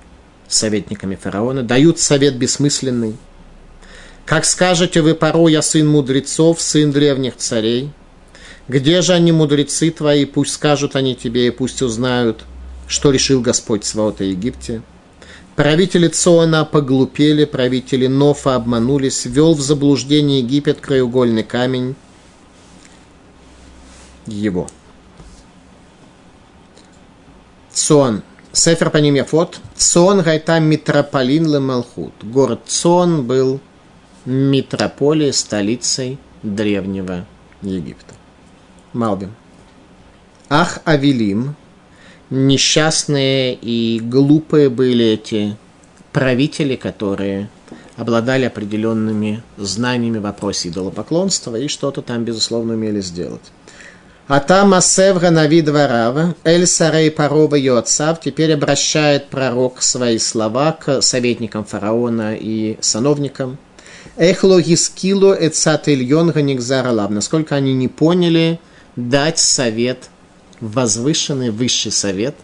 [0.48, 3.16] советниками фараона, дают совет бессмысленный.
[4.24, 7.90] Как скажете вы порой, я сын мудрецов, сын древних царей.
[8.68, 12.44] Где же они, мудрецы твои, пусть скажут они тебе и пусть узнают,
[12.86, 14.82] что решил Господь Сваота Египте.
[15.56, 21.96] Правители Цоана поглупели, правители Нофа обманулись, вел в заблуждение Египет краеугольный камень
[24.26, 24.68] его.
[27.78, 28.22] Цон.
[28.52, 29.60] Сефер по ним Яфот.
[29.76, 32.12] Цон гайта митрополин лемалхут.
[32.22, 33.60] Город Цон был
[34.24, 37.24] метрополией, столицей древнего
[37.62, 38.14] Египта.
[38.92, 39.32] Малбим.
[40.48, 41.54] Ах Авелим.
[42.30, 45.56] Несчастные и глупые были эти
[46.12, 47.48] правители, которые
[47.96, 53.52] обладали определенными знаниями в вопросе идолопоклонства и что-то там, безусловно, умели сделать.
[54.28, 61.00] А там Асевра Нави Дварава, Эль Сарей Парова Йоцав, теперь обращает пророк свои слова к
[61.00, 63.56] советникам фараона и сановникам.
[64.18, 68.60] Эхло Гискило Эцат Ильон Ганикзаралав, насколько они не поняли
[68.96, 70.10] дать совет,
[70.60, 72.34] возвышенный высший совет,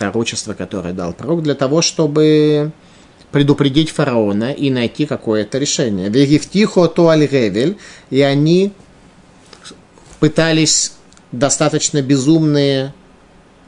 [0.00, 2.72] пророчество, которое дал пророк, для того, чтобы
[3.30, 6.08] предупредить фараона и найти какое-то решение.
[6.08, 7.78] Вегифтихо туаль ревель,
[8.10, 8.72] и они
[10.18, 10.95] пытались
[11.38, 12.94] достаточно безумные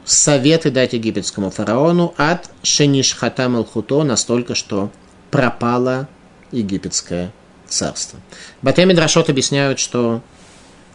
[0.05, 4.91] советы дать египетскому фараону от Шенишхата Малхуто настолько, что
[5.29, 6.07] пропало
[6.51, 7.31] египетское
[7.67, 8.19] царство.
[8.61, 10.21] Батеми Драшот объясняют, что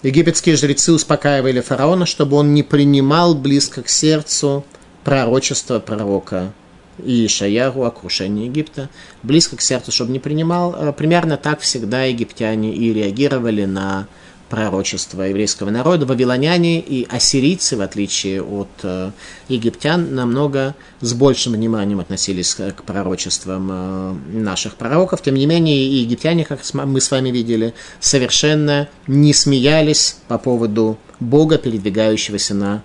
[0.02, 4.64] египетские жрецы успокаивали фараона, чтобы он не принимал близко к сердцу
[5.04, 6.52] пророчество пророка
[6.98, 8.88] и о крушении Египта
[9.22, 10.74] близко к сердцу, чтобы не принимал.
[10.74, 14.06] Э, примерно так всегда египтяне и реагировали на
[14.54, 16.06] пророчество еврейского народа.
[16.06, 19.10] Вавилоняне и ассирийцы, в отличие от э,
[19.48, 25.22] египтян, намного с большим вниманием относились к пророчествам э, наших пророков.
[25.22, 30.98] Тем не менее, и египтяне, как мы с вами видели, совершенно не смеялись по поводу
[31.18, 32.84] Бога, передвигающегося на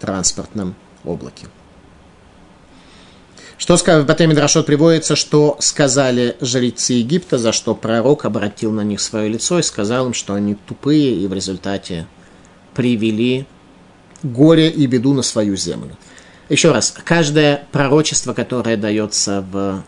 [0.00, 1.48] транспортном облаке.
[3.60, 9.00] Что в Батеме Драшот приводится, что сказали жрецы Египта, за что пророк обратил на них
[9.00, 12.06] свое лицо и сказал им, что они тупые и в результате
[12.74, 13.44] привели
[14.22, 15.98] горе и беду на свою землю.
[16.48, 19.84] Еще раз, каждое пророчество, которое дается в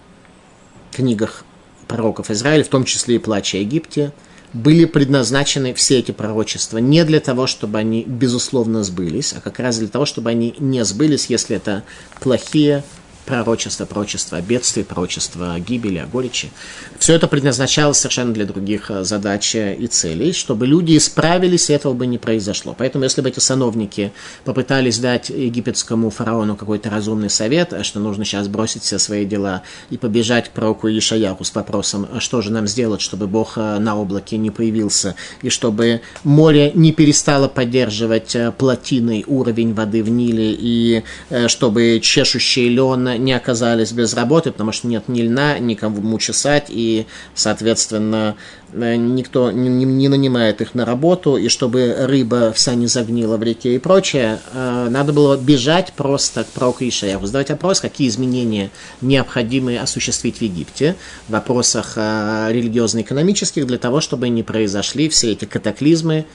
[0.93, 1.43] книгах
[1.89, 4.13] пророков Израиля, в том числе и плача Египте,
[4.53, 9.79] были предназначены все эти пророчества не для того, чтобы они безусловно сбылись, а как раз
[9.79, 11.85] для того, чтобы они не сбылись, если это
[12.21, 12.85] плохие
[13.25, 16.51] пророчество, пророчество о бедствии, пророчество о гибели, о горечи.
[16.99, 21.95] Все это предназначалось совершенно для других э, задач и целей, чтобы люди исправились, и этого
[21.95, 22.75] бы не произошло.
[22.77, 24.13] Поэтому, если бы эти сановники
[24.45, 29.97] попытались дать египетскому фараону какой-то разумный совет, что нужно сейчас бросить все свои дела и
[29.97, 33.99] побежать к пророку Ишаяху с вопросом, «А что же нам сделать, чтобы Бог э, на
[33.99, 40.55] облаке не появился, и чтобы море не перестало поддерживать э, плотиной уровень воды в Ниле,
[40.59, 41.05] и
[41.47, 47.07] чтобы чешущий лен не оказались без работы, потому что нет ни льна, никому чесать, и,
[47.35, 48.37] соответственно,
[48.73, 53.43] э, никто не, не нанимает их на работу, и чтобы рыба вся не загнила в
[53.43, 58.71] реке и прочее, э, надо было бежать просто к пророку Ишаяху, задавать вопрос, какие изменения
[59.01, 60.97] необходимы осуществить в Египте
[61.29, 66.27] в вопросах э, религиозно-экономических для того, чтобы не произошли все эти катаклизмы,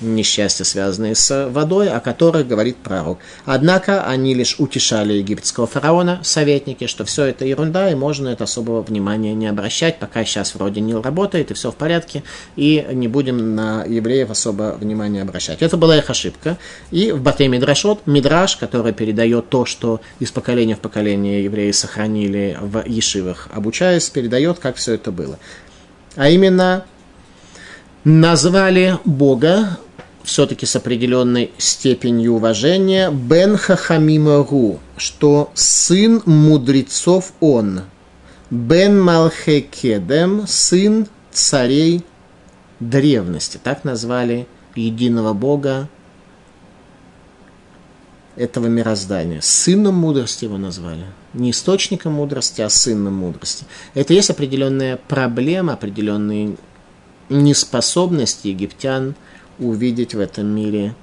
[0.00, 3.18] несчастья, связанные с водой, о которых говорит пророк.
[3.44, 8.82] Однако они лишь утешали египетского фараона, советники, что все это ерунда, и можно это особого
[8.82, 12.22] внимания не обращать, пока сейчас вроде не работает, и все в порядке,
[12.56, 15.62] и не будем на евреев особо внимания обращать.
[15.62, 16.58] Это была их ошибка.
[16.90, 22.58] И в Бате Мидрашот, Мидраш, который передает то, что из поколения в поколение евреи сохранили
[22.60, 25.38] в Ешивах, обучаясь, передает, как все это было.
[26.16, 26.84] А именно,
[28.04, 29.78] назвали Бога
[30.22, 37.82] все-таки с определенной степенью уважения, Бен Хахамимару, что сын мудрецов он,
[38.50, 42.04] Бен Малхекедем, сын царей
[42.80, 43.58] древности.
[43.62, 45.88] Так назвали единого Бога
[48.36, 49.40] этого мироздания.
[49.40, 51.04] Сыном мудрости его назвали.
[51.34, 53.64] Не источником мудрости, а сыном мудрости.
[53.94, 56.56] Это есть определенная проблема, определенные
[57.28, 59.14] неспособность египтян–
[59.60, 60.94] увидеть в этом мире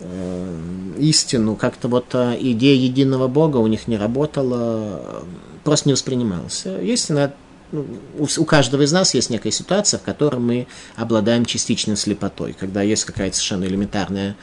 [0.00, 0.58] э,
[0.98, 1.56] истину.
[1.56, 5.24] Как-то вот э, идея единого Бога у них не работала,
[5.62, 6.66] просто не воспринималась.
[6.66, 7.32] Истина
[7.72, 7.86] ну,
[8.16, 13.04] у каждого из нас есть некая ситуация, в которой мы обладаем частичной слепотой, когда есть
[13.04, 14.36] какая-то совершенно элементарная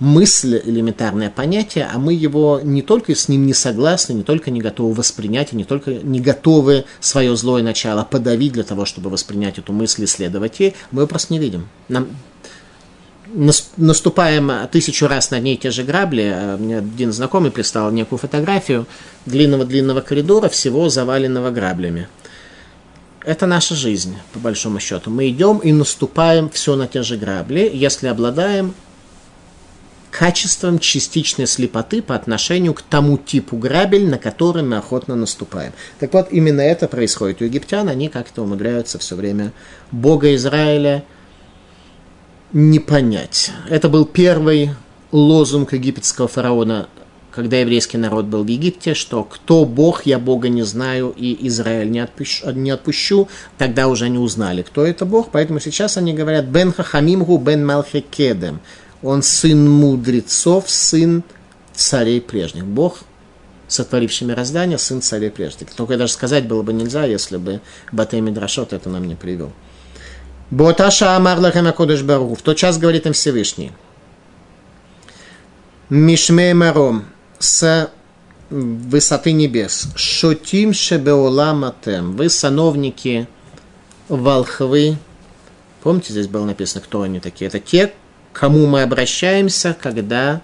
[0.00, 4.60] мысль, элементарное понятие, а мы его не только с ним не согласны, не только не
[4.60, 9.58] готовы воспринять, и не только не готовы свое злое начало подавить для того, чтобы воспринять
[9.58, 11.68] эту мысль и следовать ей, мы его просто не видим.
[11.88, 12.08] Нам
[13.76, 16.32] наступаем тысячу раз на одни и те же грабли.
[16.34, 18.86] А мне один знакомый прислал некую фотографию
[19.26, 22.08] длинного-длинного коридора, всего заваленного граблями.
[23.24, 25.10] Это наша жизнь, по большому счету.
[25.10, 27.70] Мы идем и наступаем все на те же грабли.
[27.72, 28.74] Если обладаем
[30.20, 35.72] качеством частичной слепоты по отношению к тому типу грабель, на который мы охотно наступаем.
[35.98, 37.88] Так вот, именно это происходит у египтян.
[37.88, 39.54] Они как-то умудряются все время
[39.90, 41.04] Бога Израиля
[42.52, 43.50] не понять.
[43.70, 44.72] Это был первый
[45.10, 46.90] лозунг египетского фараона,
[47.30, 51.90] когда еврейский народ был в Египте, что кто Бог, я Бога не знаю, и Израиль
[51.90, 56.44] не отпущу, не отпущу, тогда уже они узнали, кто это Бог, поэтому сейчас они говорят
[56.44, 58.60] «Бен Хахамимгу бен Малхекедем»,
[59.02, 61.22] он сын мудрецов, сын
[61.74, 62.64] царей прежних.
[62.64, 62.98] Бог,
[63.68, 65.70] сотворивший мироздание, сын царей прежних.
[65.74, 67.60] Только даже сказать было бы нельзя, если бы
[67.92, 69.52] Батей Мидрашот это нам не привел.
[70.50, 72.34] Боташа Амар Лахамакодыш Бару.
[72.34, 73.72] В тот час говорит им Всевышний.
[75.88, 77.04] Мишмей Маром
[77.38, 77.90] с
[78.50, 79.88] высоты небес.
[79.94, 82.16] Шотим шебеоламатем.
[82.16, 83.28] Вы сановники
[84.08, 84.98] волхвы.
[85.82, 87.46] Помните, здесь было написано, кто они такие?
[87.48, 87.92] Это те,
[88.32, 90.40] кому мы обращаемся, когда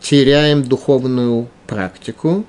[0.00, 2.44] теряем духовную практику.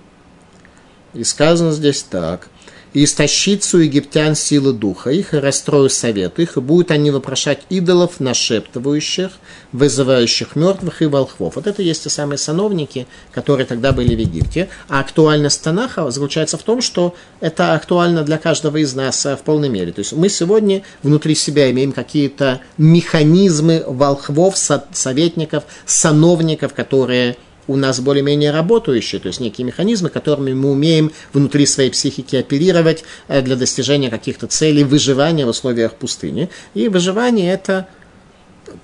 [1.14, 2.50] И сказано здесь так
[2.96, 7.60] и истощится у египтян силы духа их, и расстрою совет их, и будут они вопрошать
[7.70, 9.32] идолов, нашептывающих,
[9.74, 11.58] вызывающих мертвых и волхвов.
[11.58, 14.70] Вот это есть те самые сановники, которые тогда были в Египте.
[14.88, 19.68] А актуальность Танаха заключается в том, что это актуально для каждого из нас в полной
[19.68, 19.92] мере.
[19.92, 27.36] То есть мы сегодня внутри себя имеем какие-то механизмы волхвов, советников, сановников, которые
[27.68, 33.04] у нас более-менее работающие, то есть некие механизмы, которыми мы умеем внутри своей психики оперировать
[33.28, 36.50] э, для достижения каких-то целей выживания в условиях пустыни.
[36.74, 37.88] И выживание это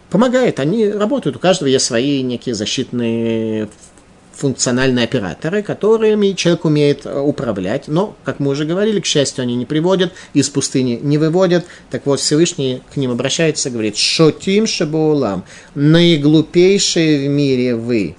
[0.10, 3.70] помогает, они работают, у каждого есть свои некие защитные
[4.34, 9.56] функциональные операторы, которыми человек умеет э, управлять, но, как мы уже говорили, к счастью, они
[9.56, 11.66] не приводят, из пустыни не выводят.
[11.92, 15.44] Так вот, Всевышний к ним обращается и говорит, «Шотим шабуулам,
[15.76, 18.16] наиглупейшие в мире вы,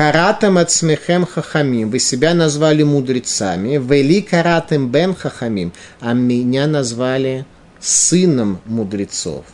[0.00, 1.90] Каратам от смехем хахамим.
[1.90, 3.76] Вы себя назвали мудрецами.
[3.76, 5.74] Вели каратам бен хахамим.
[6.00, 7.44] А меня назвали
[7.80, 9.44] сыном мудрецов.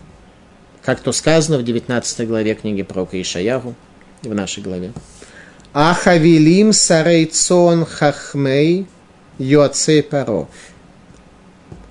[0.85, 3.75] Как то сказано в 19 главе книги про Ишаягу,
[4.23, 4.93] в нашей главе.
[5.73, 8.87] Ахавилим сарейцон хахмей
[9.39, 10.47] йоцей паро.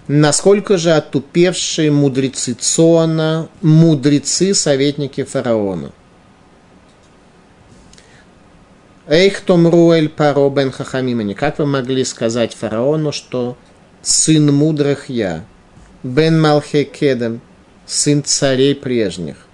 [0.08, 5.92] Насколько же отупевшие мудрецы Цона, мудрецы, советники фараона–
[9.08, 13.56] Эйх Томруэль Паро бен Хахамимани, как вы могли сказать фараону, что
[14.02, 15.46] сын мудрых я,
[16.02, 17.40] бен Малхе Кедем,
[17.86, 19.46] сын царей прежних.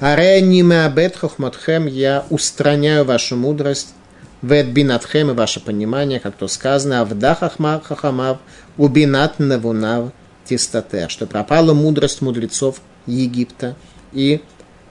[0.00, 3.92] Аре ниме абет хохматхем, я устраняю вашу мудрость,
[4.40, 8.38] вет бинатхем и ваше понимание, как то сказано, авдах хахамав,
[8.78, 10.12] убинат навунав
[10.46, 13.76] тистатер, что пропала мудрость мудрецов Египта,
[14.14, 14.40] и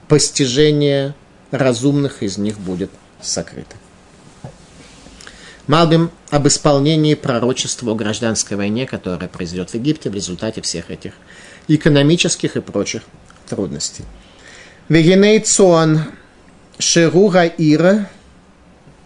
[0.06, 1.16] постижение
[1.50, 2.90] разумных из них будет
[3.20, 3.74] сокрыто.
[5.66, 11.14] Малбим об исполнении пророчества о гражданской войне, которая произойдет в Египте в результате всех этих
[11.66, 13.02] экономических и прочих
[13.48, 14.04] трудностей.
[14.88, 16.04] Вегеней Цуан
[16.78, 18.08] Шеруга Ира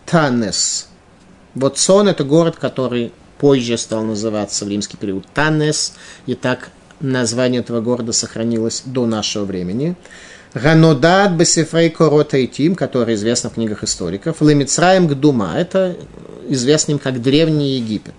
[0.04, 0.88] Танес.
[1.54, 5.94] Вот Цон– это город, который позже стал называться в римский период Танес,
[6.26, 9.96] и так название этого города сохранилось до нашего времени.
[10.54, 14.40] Ганодат Бесифрей Корота Тим, который известно в книгах историков.
[14.42, 15.96] Лемицраем Гдума, это
[16.48, 18.14] известным как Древний Египет.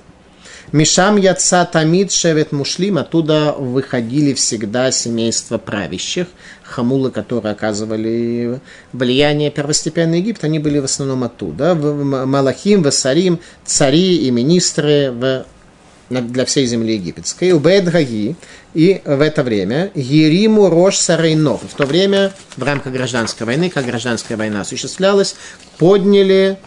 [0.72, 6.28] Мишам Яца Тамид Шевет Мушлим, оттуда выходили всегда семейства правящих,
[6.64, 8.62] хамулы, которые оказывали
[8.94, 11.76] влияние первостепенного Египта, они были в основном оттуда.
[11.76, 15.46] Малахим, Васарим, цари и министры в
[16.20, 17.54] для всей земли египетской.
[17.54, 18.36] Убед Гаги.
[18.74, 21.62] И в это время Ериму Рош Сарейнов.
[21.64, 25.36] В то время, в рамках гражданской войны, как гражданская война осуществлялась,
[25.78, 26.58] подняли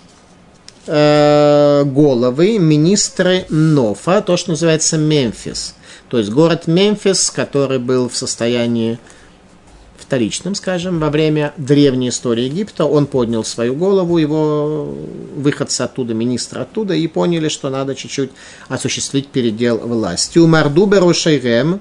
[0.86, 5.74] э, головы министры Нофа, то, что называется Мемфис.
[6.08, 8.98] То есть город Мемфис, который был в состоянии
[10.04, 14.94] вторичным, скажем, во время древней истории Египта, он поднял свою голову, его
[15.36, 18.30] выходцы оттуда, министр оттуда, и поняли, что надо чуть-чуть
[18.68, 20.38] осуществить передел власти.
[20.38, 21.80] У Мардуберу Шейрем,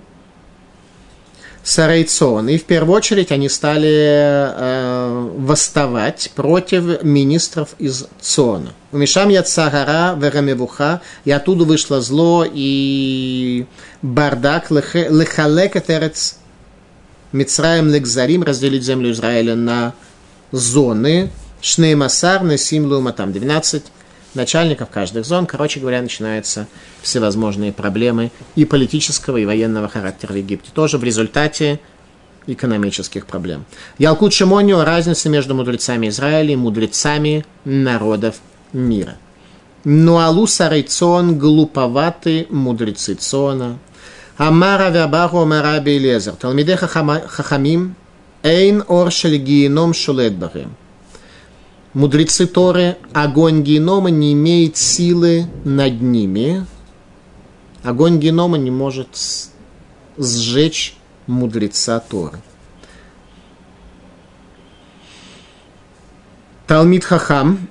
[1.63, 2.49] Сарейцон.
[2.49, 8.73] И в первую очередь они стали э, восставать против министров из Цона.
[8.91, 13.65] У Мишам Яцагара Верамевуха, и оттуда вышло зло и
[14.01, 16.37] бардак лехалек этерец
[17.33, 19.93] Мицраем Лекзарим, разделить землю Израиля на
[20.51, 21.31] зоны,
[21.61, 23.83] Шнеймасар, Несим Луматам, 12
[24.35, 25.45] начальников каждых зон.
[25.45, 26.67] Короче говоря, начинаются
[27.01, 30.69] всевозможные проблемы и политического, и военного характера в Египте.
[30.73, 31.79] Тоже в результате
[32.45, 33.65] экономических проблем.
[33.97, 38.35] Ялкут Шимонио– разница между мудрецами Израиля и мудрецами народов
[38.73, 39.17] мира.
[39.83, 43.79] Нуалу Сарайцон– глуповатые мудрецы Цона.
[44.37, 46.33] Амара Вябаху Мараби Лезер.
[46.33, 47.95] Талмиде Хахамим
[48.41, 50.33] Эйн Ор Геном Шулет
[51.93, 56.65] Мудрецы Торы, огонь генома не имеет силы над ними.
[57.83, 59.09] Огонь генома не может
[60.17, 62.39] сжечь мудреца Торы.
[66.65, 67.67] Талмит Хахам,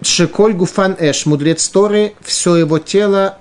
[0.00, 3.38] Шеколь Гуфан Эш, мудрец Торы, все его тело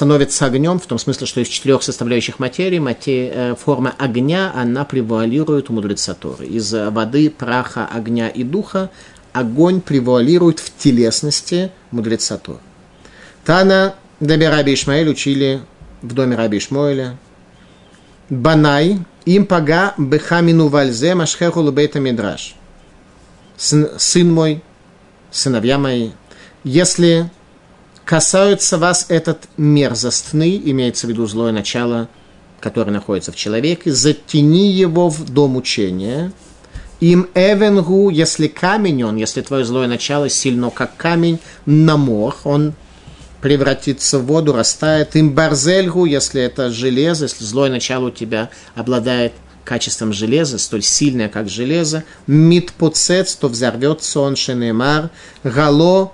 [0.00, 4.86] становится огнем, в том смысле, что из четырех составляющих материи, материя, э, форма огня, она
[4.86, 6.46] превуалирует у мудреца Торы.
[6.46, 8.88] Из воды, праха, огня и духа
[9.34, 12.60] огонь превуалирует в телесности мудреца Торы.
[13.44, 15.60] Тана Даби Раби Ишмаэль учили
[16.00, 17.18] в доме Раби Ишмоэля.
[18.30, 22.54] Банай им пага бехамину вальзе машхеху лубейта мидраш.
[23.58, 24.62] Сын мой,
[25.30, 26.12] сыновья мои,
[26.64, 27.30] если
[28.10, 32.08] касаются вас этот мерзостный, имеется в виду злое начало,
[32.58, 36.32] которое находится в человеке, затяни его в дом учения.
[36.98, 42.74] Им эвенгу, если камень он, если твое злое начало сильно как камень, намор, он
[43.42, 45.14] превратится в воду, растает.
[45.14, 51.28] Им барзельгу, если это железо, если злое начало у тебя обладает качеством железа, столь сильное,
[51.28, 55.10] как железо, митпоцец, то взорвется он шенемар,
[55.44, 56.12] гало,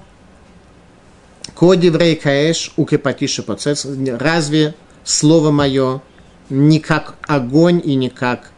[1.57, 3.87] кодиврей каэш, укепатиши поцец,
[4.19, 6.03] разве слово мое
[6.51, 8.53] не как огонь и не как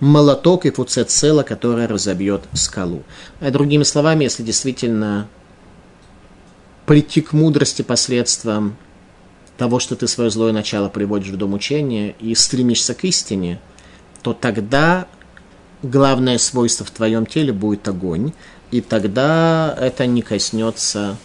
[0.00, 3.02] молоток и фуцецела, которая разобьет скалу.
[3.40, 5.28] А другими словами, если действительно
[6.86, 8.76] прийти к мудрости посредством
[9.58, 13.60] того, что ты свое злое начало приводишь в дом учения и стремишься к истине,
[14.22, 15.08] то тогда
[15.82, 18.32] главное свойство в твоем теле будет огонь,
[18.70, 21.16] и тогда это не коснется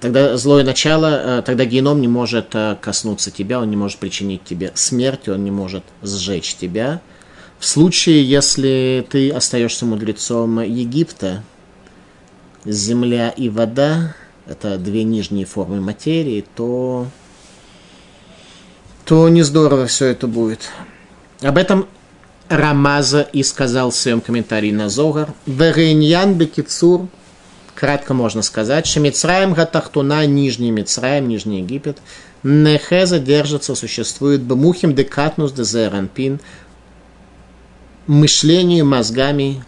[0.00, 4.44] тогда злое начало, э, тогда геном не может э, коснуться тебя, он не может причинить
[4.44, 7.00] тебе смерть, он не может сжечь тебя.
[7.58, 11.42] В случае, если ты остаешься мудрецом Египта,
[12.64, 14.14] земля и вода,
[14.46, 17.06] это две нижние формы материи, то,
[19.04, 20.70] то не здорово все это будет.
[21.42, 21.86] Об этом
[22.48, 25.34] Рамаза и сказал в своем комментарии на Зогар.
[25.46, 27.08] Вереньян бекицур,
[27.78, 31.98] кратко можно сказать, что Мицраем Гатахтуна, Нижний Мицраем, Нижний Египет,
[32.42, 36.40] Нехеза держится, существует Бмухим декатнус дезеранпин,
[38.08, 39.62] мышлению, мозгами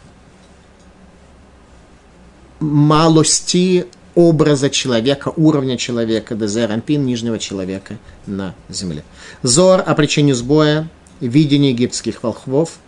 [2.59, 3.87] малости
[4.17, 7.97] образа человека, уровня человека, дезерампин, нижнего человека
[8.27, 9.05] на земле.
[9.45, 10.89] Зор о причине сбоя,
[11.21, 12.81] видение египетских волхвов.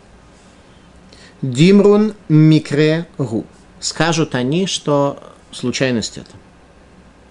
[1.43, 3.47] Димрун микре гу.
[3.83, 5.19] Скажут они, что
[5.51, 6.31] случайность это.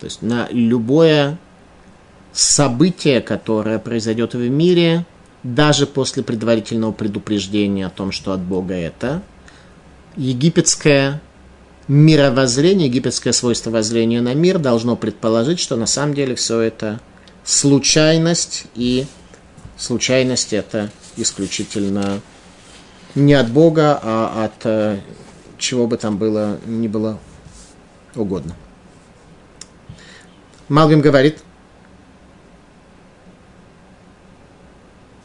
[0.02, 1.40] То есть на любое
[2.34, 5.06] событие, которое произойдет в мире,
[5.44, 9.24] даже после предварительного предупреждения о том, что от Бога это,
[10.18, 11.22] египетское
[11.88, 17.00] мировоззрение, египетское свойство воззрения на мир должно предположить, что на самом деле все это
[17.46, 19.06] случайность, и
[19.78, 22.20] случайность это исключительно
[23.16, 25.00] не от Бога, а от э,
[25.62, 27.20] чего бы там было, ни было
[28.16, 28.56] угодно.
[30.68, 31.44] Малвим говорит,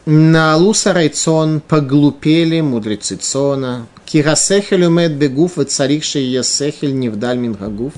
[0.05, 7.93] на Луса Райцон поглупели мудрецы Цона, Кирасехель умеет бегуф, и царикший есехель невдаль мингагуф.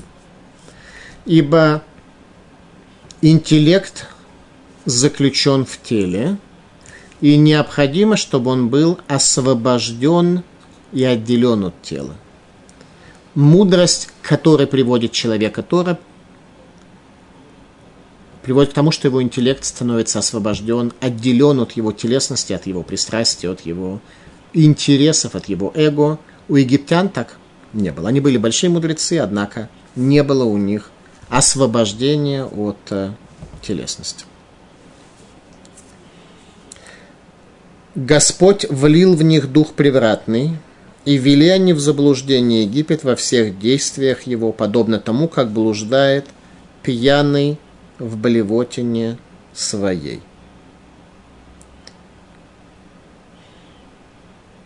[1.25, 1.83] Ибо
[3.21, 4.07] интеллект
[4.85, 6.37] заключен в теле,
[7.21, 10.43] и необходимо, чтобы он был освобожден
[10.91, 12.15] и отделен от тела.
[13.35, 15.99] Мудрость, которая приводит человека Тора,
[18.41, 23.49] приводит к тому, что его интеллект становится освобожден, отделен от его телесности, от его пристрастия,
[23.49, 24.01] от его
[24.53, 26.19] интересов, от его эго.
[26.47, 27.37] У египтян так
[27.73, 28.09] не было.
[28.09, 30.91] Они были большие мудрецы, однако не было у них
[31.29, 33.11] освобождения от э,
[33.61, 34.25] телесности.
[37.95, 40.57] Господь влил в них дух превратный,
[41.09, 46.27] и вели они в заблуждение Египет во всех действиях его, подобно тому, как блуждает
[46.83, 47.57] пьяный
[47.97, 49.17] в блевотине
[49.51, 50.21] своей.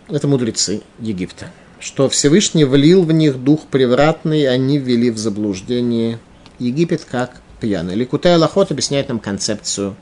[0.10, 6.20] это мудрецы Египта, что Всевышний влил в них дух превратный, они ввели в заблуждение
[6.60, 7.96] Египет как пьяный.
[7.96, 9.96] Ликутей Лахот объясняет нам концепцию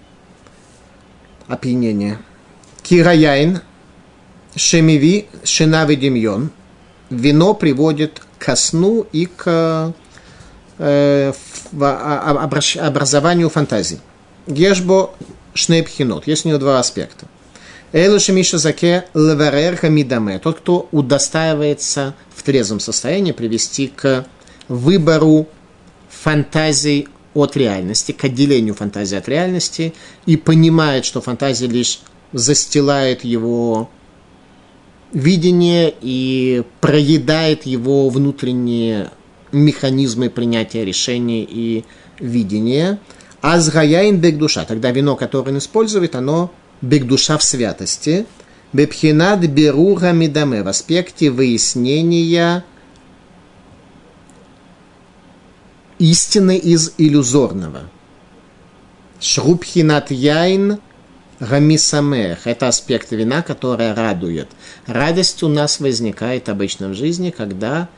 [1.48, 2.18] опьянения.
[2.82, 3.62] Кираяин,
[4.56, 6.50] шемиви, шинави демьон.
[7.10, 9.94] Вино приводит ко сну и к
[10.78, 11.34] э,
[11.72, 14.00] образованию фантазий.
[14.48, 15.12] Гешбо
[15.54, 16.28] шнейпхинот.
[16.28, 17.28] Есть у него два аспекта.
[17.94, 20.40] Эйлуши Миша Заке Леверер Хамидаме.
[20.40, 24.26] Тот, кто удостаивается в трезвом состоянии привести к
[24.70, 25.48] выбору
[26.10, 29.94] фантазий от реальности, к отделению фантазии от реальности
[30.26, 32.00] и понимает, что фантазия лишь
[32.32, 33.90] застилает его
[35.12, 39.12] видение и проедает его внутренние
[39.52, 41.86] механизмы принятия решений и
[42.20, 43.00] видения.
[43.42, 44.66] Азгаяин бег душа.
[44.66, 46.52] Тогда вино, которое он использует, оно
[46.82, 48.26] бег душа в святости.
[48.74, 52.64] Бепхинад берура мидаме в аспекте выяснения
[56.00, 57.90] истины из иллюзорного.
[59.20, 60.80] Шрубхинат яин
[61.42, 64.48] гамисамех– это аспект вина, который радует.
[64.86, 67.90] Радость у нас возникает обычно в жизни, когда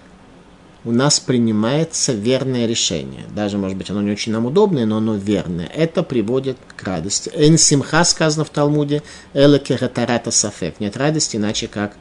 [0.86, 3.26] у нас принимается верное решение.
[3.36, 5.68] Даже, может быть, оно не очень нам удобное, но оно верное.
[5.68, 7.32] Это приводит к радости.
[7.34, 10.80] Эн симха сказано в Талмуде, эла кератарата сафек.
[10.80, 11.94] Нет радости, иначе как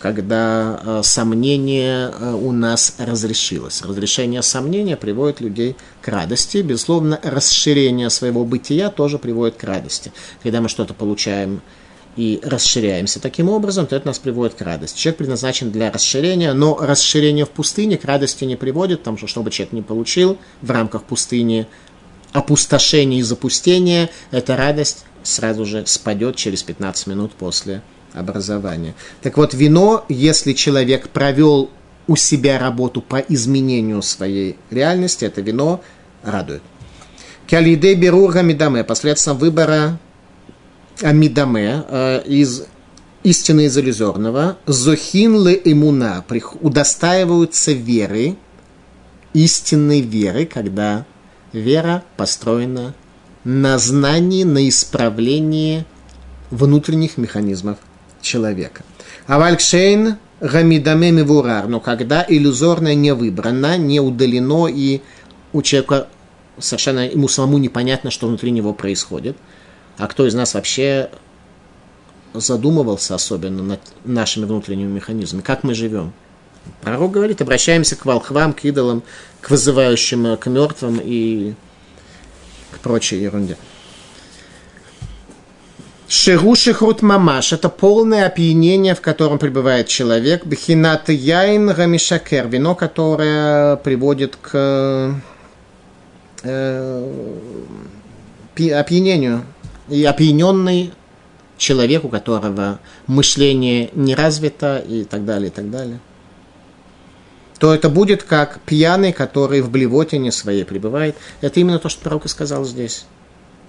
[0.00, 3.82] когда э, сомнение э, у нас разрешилось.
[3.82, 6.58] Разрешение сомнения приводит людей к радости.
[6.58, 10.12] Безусловно, расширение своего бытия тоже приводит к радости.
[10.42, 11.62] Когда мы что-то получаем
[12.16, 14.98] и расширяемся таким образом, то это нас приводит к радости.
[14.98, 19.52] Человек предназначен для расширения, но расширение в пустыне к радости не приводит, потому что чтобы
[19.52, 21.68] человек не получил в рамках пустыни
[22.32, 27.82] опустошение и запустение, эта радость сразу же спадет через 15 минут после
[28.14, 28.94] образования.
[29.22, 31.70] Так вот, вино, если человек провел
[32.06, 35.82] у себя работу по изменению своей реальности, это вино
[36.22, 36.62] радует.
[37.48, 39.98] Калиде берура мидаме, посредством выбора
[41.02, 42.64] амидаме э, из
[43.22, 46.24] истины из иллюзорного, зохин ле имуна,
[46.60, 48.36] удостаиваются веры,
[49.32, 51.06] истинной веры, когда
[51.52, 52.94] вера построена
[53.44, 55.84] на знании, на исправлении
[56.50, 57.78] внутренних механизмов
[58.24, 58.82] человека.
[59.26, 65.00] А валькшейн гамидаме мивурар, но когда иллюзорное не выбрано, не удалено, и
[65.52, 66.08] у человека
[66.58, 69.36] совершенно ему самому непонятно, что внутри него происходит.
[69.96, 71.10] А кто из нас вообще
[72.32, 76.12] задумывался особенно над нашими внутренними механизмами, как мы живем?
[76.82, 79.02] Пророк говорит, обращаемся к волхвам, к идолам,
[79.40, 81.54] к вызывающим, к мертвым и
[82.72, 83.56] к прочей ерунде.
[86.06, 90.44] Шерушихрут мамаш– это полное опьянение, в котором пребывает человек.
[90.44, 95.14] Бхинат яин рамишакер– вино, которое приводит к
[96.42, 97.12] э,
[98.56, 99.44] опьянению.
[99.88, 100.92] И опьяненный
[101.56, 106.00] человек, у которого мышление не развито и так далее, и так далее
[107.64, 111.16] то это будет как пьяный, который в блевотине своей пребывает.
[111.40, 113.06] Это именно то, что пророк и сказал здесь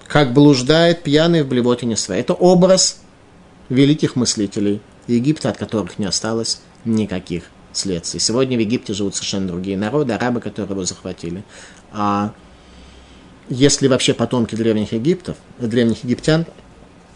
[0.08, 2.20] как блуждает пьяный в блевотине своей.
[2.20, 3.00] Это образ
[3.68, 8.20] великих мыслителей Египта, от которых не осталось никаких следствий.
[8.20, 11.44] Сегодня в Египте живут совершенно другие народы, арабы, которые его захватили.
[11.92, 12.32] А
[13.48, 16.46] если вообще потомки древних Египтов, древних египтян,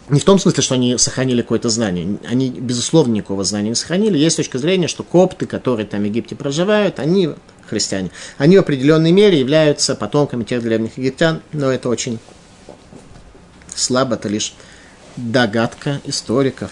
[0.09, 2.17] не в том смысле, что они сохранили какое-то знание.
[2.27, 4.17] Они, безусловно, никакого знания не сохранили.
[4.17, 7.29] Есть точка зрения, что копты, которые там в Египте проживают, они
[7.67, 8.11] христиане.
[8.37, 12.19] Они в определенной мере являются потомками тех древних египтян, но это очень
[13.75, 14.53] слабо, это лишь
[15.17, 16.71] догадка историков.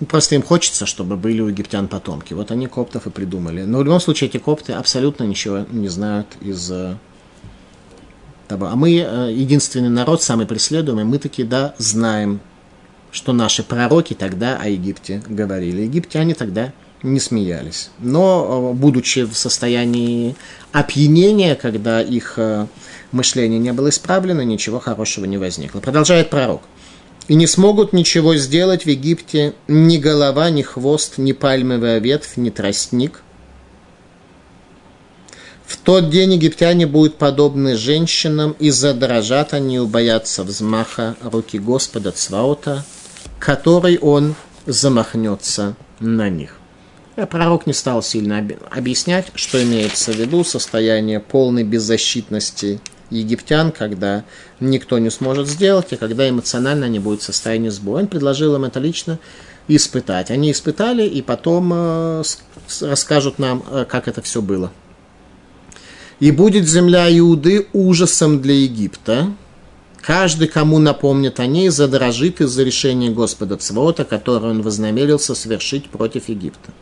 [0.00, 2.32] Ну, просто им хочется, чтобы были у египтян потомки.
[2.32, 3.62] Вот они коптов и придумали.
[3.62, 6.96] Но в любом случае эти копты абсолютно ничего не знают из э,
[8.46, 8.66] того.
[8.66, 12.40] А мы э, единственный народ, самый преследуемый, мы таки, да, знаем,
[13.10, 15.82] что наши пророки тогда о Египте говорили.
[15.82, 17.90] Египтяне тогда не смеялись.
[17.98, 20.36] Но, э, будучи в состоянии
[20.70, 22.38] опьянения, когда их
[23.12, 25.80] мышление не было исправлено, ничего хорошего не возникло.
[25.80, 26.62] Продолжает пророк.
[27.28, 32.50] И не смогут ничего сделать в Египте ни голова, ни хвост, ни пальмовая ветвь, ни
[32.50, 33.22] тростник.
[35.66, 42.86] В тот день египтяне будут подобны женщинам, и задрожат они, убоятся взмаха руки Господа Цваота,
[43.38, 44.34] который он
[44.64, 46.54] замахнется на них.
[47.16, 48.38] А пророк не стал сильно
[48.70, 52.80] объяснять, что имеется в виду состояние полной беззащитности
[53.10, 54.24] египтян, когда
[54.60, 58.02] никто не сможет сделать, и когда эмоционально они будут в состоянии сбоя.
[58.02, 59.18] Он предложил им это лично
[59.68, 60.30] испытать.
[60.30, 62.22] Они испытали, и потом э,
[62.80, 64.72] расскажут нам, э, как это все было.
[66.20, 69.32] И будет земля Иуды ужасом для Египта.
[70.00, 76.28] Каждый, кому напомнит о ней, задрожит из-за решения Господа Цвота, которое он вознамерился совершить против
[76.28, 76.72] Египта.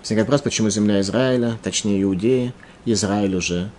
[0.00, 2.54] Возникает вопрос, почему земля Израиля, точнее Иудея,
[2.84, 3.70] Израиль уже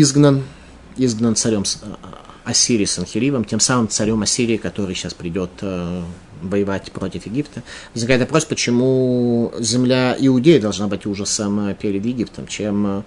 [0.00, 0.42] изгнан,
[0.96, 1.64] изгнан царем
[2.44, 6.02] Ассирии Санхиривом, тем самым царем Ассирии, который сейчас придет э,
[6.42, 7.62] воевать против Египта.
[7.94, 13.02] Возникает вопрос, почему земля Иудеи должна быть ужасом перед Египтом, чем э,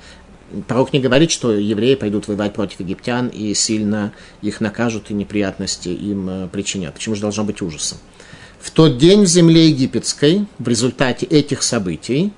[0.67, 4.11] Пророк не говорит, что евреи пойдут воевать против египтян и сильно
[4.41, 6.93] их накажут и неприятности им э, причинят.
[6.93, 7.97] Почему же должно быть ужасом?
[8.59, 12.33] В тот день в земле египетской, в результате этих событий,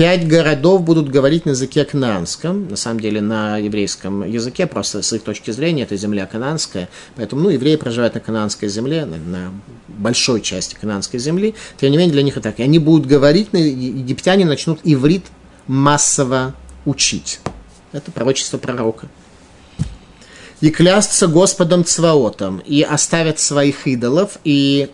[0.00, 5.12] пять городов будут говорить на языке кананском, на самом деле на еврейском языке, просто с
[5.12, 9.52] их точки зрения это земля кананская, поэтому ну, евреи проживают на кананской земле, на, на
[9.88, 12.60] большой части кананской земли, тем не менее для них это так.
[12.60, 15.26] И они будут говорить, египтяне начнут иврит
[15.66, 16.54] массово
[16.86, 17.40] учить.
[17.92, 19.06] Это пророчество пророка.
[20.62, 24.88] И клясться Господом Цваотом, и оставят своих идолов, и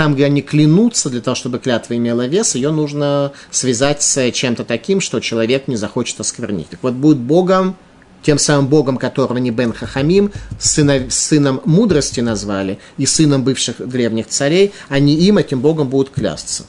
[0.00, 4.64] там, где они клянутся, для того, чтобы клятва имела вес, ее нужно связать с чем-то
[4.64, 6.70] таким, что человек не захочет осквернить.
[6.70, 7.76] Так вот, будет Богом,
[8.22, 14.28] тем самым Богом, которого не Бен Хахамим, сына, сыном мудрости назвали, и сыном бывших древних
[14.28, 16.64] царей, они им, этим Богом, будут клясться.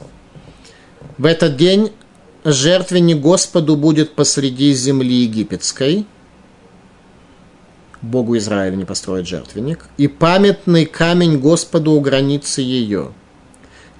[1.17, 1.93] В этот день
[2.43, 6.05] жертвенник Господу будет посреди земли египетской.
[8.01, 9.85] Богу Израиля не построит жертвенник.
[9.95, 13.13] И памятный камень Господу у границы ее.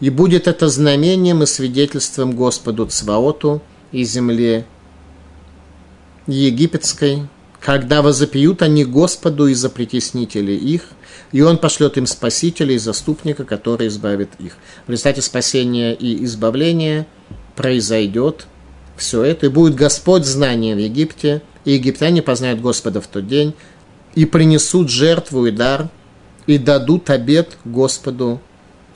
[0.01, 4.65] И будет это знамением и свидетельством Господу Цваоту и земле
[6.25, 7.27] египетской,
[7.59, 10.87] когда возопьют они Господу из-за притеснителей их,
[11.31, 14.57] и Он пошлет им спасителя и заступника, который избавит их.
[14.87, 17.05] В результате спасения и избавления
[17.55, 18.47] произойдет
[18.97, 23.53] все это, и будет Господь знание в Египте, и египтяне познают Господа в тот день,
[24.15, 25.89] и принесут жертву и дар,
[26.47, 28.41] и дадут обед Господу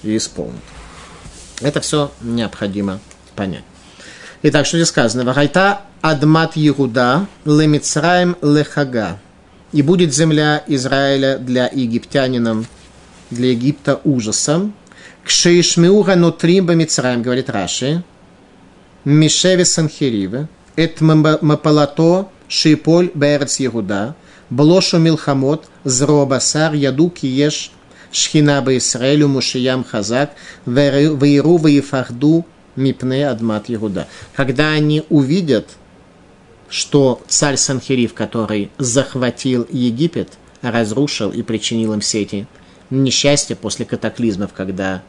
[0.01, 0.74] и исполнят.
[1.61, 2.99] Это все необходимо
[3.35, 3.63] понять.
[4.43, 5.23] Итак, что здесь сказано?
[5.23, 9.19] Вахайта адмат Егуда лемицраем лехага.
[9.71, 12.65] И будет земля Израиля для египтянинам,
[13.31, 14.73] для Египта ужасом.
[15.23, 18.03] Кшеишмеуга нутрим бамицраем, говорит Раши.
[19.03, 24.15] Мишеве Санхириве, Эт Мапалато Шиполь Берец Егуда,
[24.49, 27.71] Блошу Милхамот, Зробасар, Яду Киеш,
[28.15, 30.31] Шхина Исраэлю Мушиям Хазак,
[30.65, 32.45] Вейру Вейфахду
[32.77, 34.07] Мипне Адмат Егуда.
[34.33, 35.71] Когда они увидят,
[36.69, 40.29] что царь Санхирив, который захватил Египет,
[40.61, 42.47] разрушил и причинил им все эти
[42.89, 45.03] несчастья после катаклизмов, когда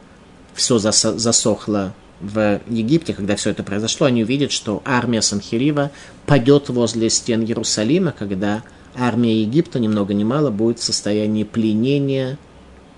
[0.53, 5.91] все засохло в Египте, когда все это произошло, они увидят, что армия Санхирива
[6.25, 8.63] падет возле стен Иерусалима, когда
[8.95, 12.37] армия Египта, ни много ни мало, будет в состоянии пленения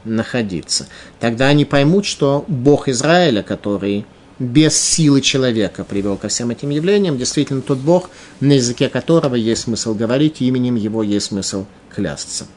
[0.10, 0.88] находиться.
[1.20, 4.05] Тогда они поймут, что Бог Израиля, который
[4.39, 9.64] без силы человека привел ко всем этим явлениям, действительно тот Бог, на языке которого есть
[9.64, 12.47] смысл говорить, именем его есть смысл клясться.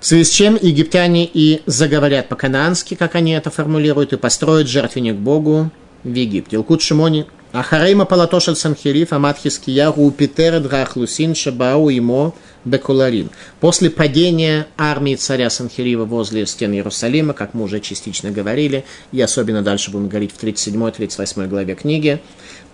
[0.00, 5.16] В связи с чем египтяне и заговорят по-канански, как они это формулируют, и построят жертвенник
[5.16, 5.70] Богу
[6.06, 6.56] в Египте.
[6.56, 7.26] Илкут Шимони.
[7.52, 12.34] Ахарейма палатошель санхириф аматхиски ягу питер драхлусин шабау имо
[12.64, 13.30] бекуларин.
[13.60, 19.62] После падения армии царя Санхирива возле стен Иерусалима, как мы уже частично говорили, и особенно
[19.62, 22.20] дальше будем говорить в 37-38 главе книги,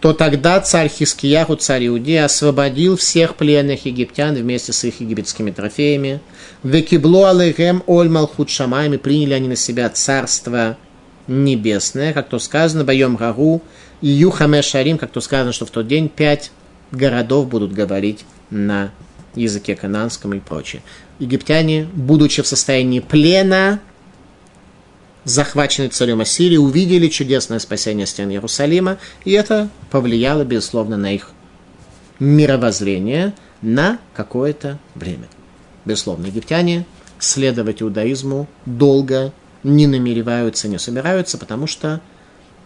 [0.01, 6.21] то тогда царь Хискияху, царь Иудеи, освободил всех пленных египтян вместе с их египетскими трофеями.
[6.65, 10.77] Векиблу алейхем оль малхут шамайми, приняли они на себя царство
[11.27, 13.63] небесное, как то сказано, боем гару,
[14.01, 16.51] и юхаме шарим, как то сказано, что в тот день пять
[16.91, 18.91] городов будут говорить на
[19.35, 20.83] языке кананском и прочее.
[21.19, 23.81] Египтяне, будучи в состоянии плена,
[25.25, 31.31] захваченные царем Ассирии, увидели чудесное спасение стен Иерусалима, и это повлияло, безусловно, на их
[32.19, 35.29] мировоззрение на какое-то время.
[35.85, 36.85] Безусловно, египтяне
[37.19, 42.01] следовать иудаизму долго не намереваются, не собираются, потому что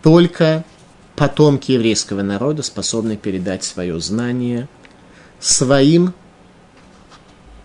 [0.03, 0.65] только
[1.15, 4.69] потомки еврейского народа способны передать свое знание
[5.39, 6.15] своим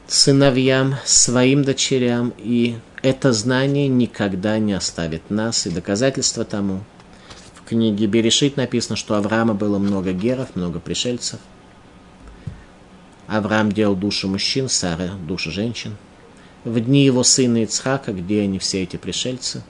[0.08, 5.66] сыновьям, своим дочерям, и это знание никогда не оставит нас.
[5.66, 6.84] И доказательство тому
[7.56, 11.40] в книге Берешит написано, что Авраама было много геров, много пришельцев.
[13.28, 15.96] Авраам делал души мужчин, Сара– души женщин.
[16.64, 19.64] В дни его сына Ицхака, где они все эти пришельцы?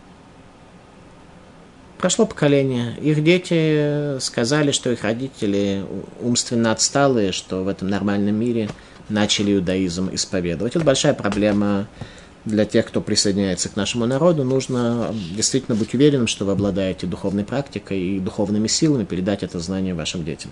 [2.02, 2.96] прошло поколение.
[3.00, 5.86] Их дети сказали, что их родители
[6.20, 8.70] умственно отсталые, что в этом нормальном мире
[9.08, 10.76] начали иудаизм исповедовать.
[10.76, 11.88] Это большая проблема
[12.44, 14.44] для тех, кто присоединяется к нашему народу.
[14.44, 19.94] Нужно действительно быть уверенным, что вы обладаете духовной практикой и духовными силами передать это знание
[19.94, 20.52] вашим детям.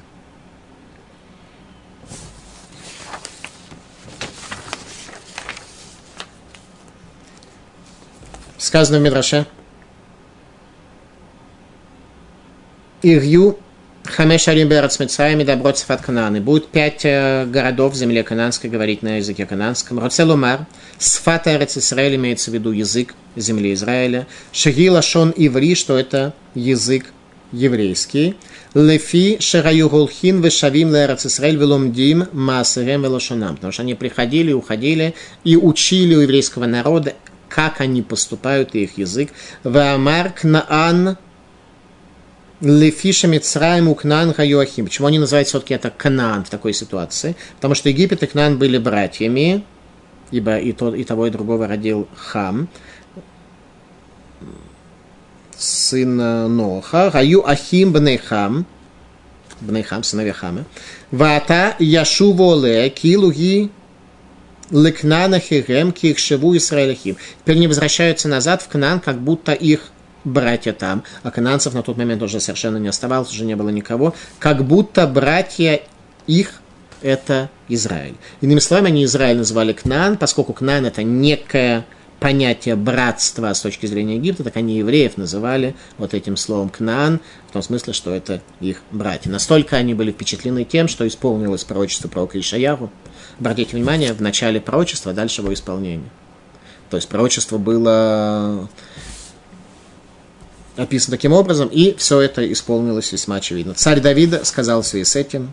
[8.69, 9.47] Сказано в Мидраше.
[13.01, 13.57] Ирью
[14.03, 16.39] Хамеш Алим Берец Мицраем и Добротцев от Кананы.
[16.39, 19.97] Будет пять э, городов в земле кананской, говорить на языке кананском.
[19.97, 20.67] Роцелумар,
[20.99, 24.27] Сфат Эрец Исраэль имеется в виду язык земли Израиля.
[24.51, 27.07] Шагила Шон Иври, что это язык
[27.51, 28.35] еврейский.
[28.75, 33.55] Лефи Шараю Гулхин Вешавим Лерец Исраэль Веломдим Маасерем Велошонам.
[33.55, 37.15] Потому что они приходили, уходили и учили у еврейского народа,
[37.49, 39.31] как они поступают, и их язык.
[39.63, 41.17] Ваамар Кнаан
[42.61, 44.85] Лефиша Мицраем у Кнан Хайоахим.
[44.85, 47.35] Почему они называют все-таки это Канан в такой ситуации?
[47.55, 49.63] Потому что Египет и Кнан были братьями,
[50.31, 52.67] ибо и, тот, и того, и другого родил Хам,
[55.57, 56.17] сын
[56.55, 57.09] Ноха.
[57.11, 58.65] Гаю Ахим Бнейхам,
[59.61, 60.65] Бнейхам, сыновья Хама.
[61.11, 63.71] Вата Яшу Воле, Килуги
[64.71, 67.17] Лекнана Хирем, Киршеву Исраилахим.
[67.41, 69.91] Теперь они возвращаются назад в Кнан, как будто их
[70.23, 74.13] братья там, а кананцев на тот момент уже совершенно не оставалось, уже не было никого,
[74.37, 75.81] как будто братья
[76.27, 76.61] их
[77.01, 78.15] это Израиль.
[78.41, 81.85] Иными словами, они Израиль называли Кнан, поскольку Кнан это некое
[82.19, 87.53] понятие братства с точки зрения Египта, так они евреев называли вот этим словом Кнаан, в
[87.53, 89.31] том смысле, что это их братья.
[89.31, 92.91] Настолько они были впечатлены тем, что исполнилось пророчество пророка Ишаяру.
[93.39, 96.09] Обратите внимание, в начале пророчества, дальше его исполнение.
[96.89, 98.67] То есть пророчество было
[100.75, 103.73] описан таким образом, и все это исполнилось весьма очевидно.
[103.73, 105.51] Царь Давида сказал в связи с этим,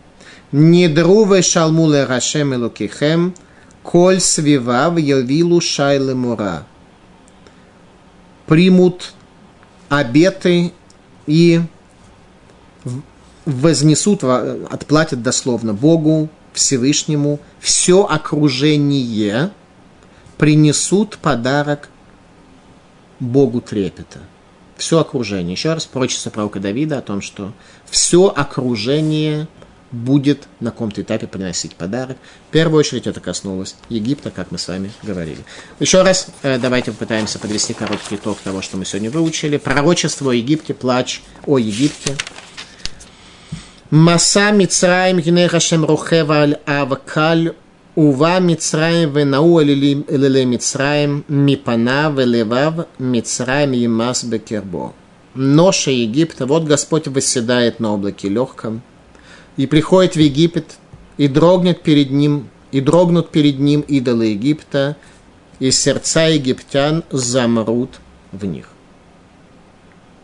[0.53, 3.35] «Недруве шалмуле рашем элукихем,
[3.83, 6.67] коль свивав явилу шайле мура».
[8.47, 9.13] Примут
[9.89, 10.73] обеты
[11.27, 11.61] и
[13.45, 19.51] вознесут, отплатят дословно Богу, Всевышнему, все окружение
[20.39, 21.89] принесут подарок
[23.21, 24.21] Богу трепета–
[24.77, 25.53] все окружение.
[25.53, 27.53] Еще раз, пророчество пророка Давида о том, что
[27.89, 29.49] все окружение
[29.93, 32.19] будет на каком-то этапе приносить подарок.
[32.49, 35.39] В первую очередь это коснулось Египта, как мы с вами говорили.
[35.81, 39.57] Еще раз э, давайте попытаемся подвести короткий итог того, что мы сегодня выучили.
[39.57, 42.17] Пророчество о Египте, плач о Египте.
[43.91, 47.55] Маса Мицраим Гинехашем Рухева Аль Авкаль
[47.95, 54.93] Ува Мицраем венау элиле Мицраем мипана велевав Мицраем емас бекербо.
[55.35, 58.83] Ноша Египта, вот Господь восседает на облаке легком,
[59.57, 60.79] и приходит в Египет,
[61.17, 64.97] и дрогнет перед ним, и дрогнут перед ним идолы Египта,
[65.61, 68.01] и сердца египтян замрут
[68.33, 68.69] в них.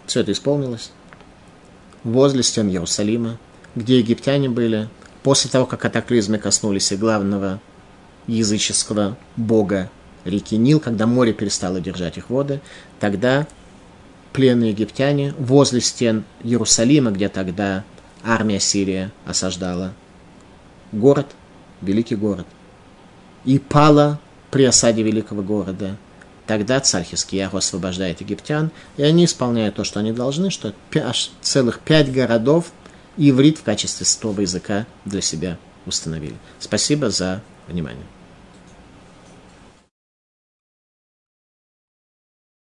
[0.06, 0.90] Все это исполнилось
[2.02, 3.38] возле стен Иерусалима,
[3.74, 4.88] где египтяне были–
[5.22, 7.60] После того, как катаклизмы коснулись и главного
[8.26, 9.90] языческого бога
[10.24, 12.60] реки Нил, когда море перестало держать их воды,
[12.98, 13.46] тогда
[14.32, 17.84] пленные египтяне возле стен Иерусалима, где тогда
[18.24, 19.92] армия Сирия осаждала
[20.90, 21.26] город,
[21.80, 22.46] великий город,
[23.44, 24.20] и пала
[24.50, 25.96] при осаде великого города.
[26.46, 30.74] Тогда царь Хискияху освобождает египтян, и они исполняют то, что они должны, что
[31.40, 32.72] целых пять городов
[33.16, 36.36] иврит в качестве святого языка для себя установили.
[36.58, 38.04] Спасибо за внимание.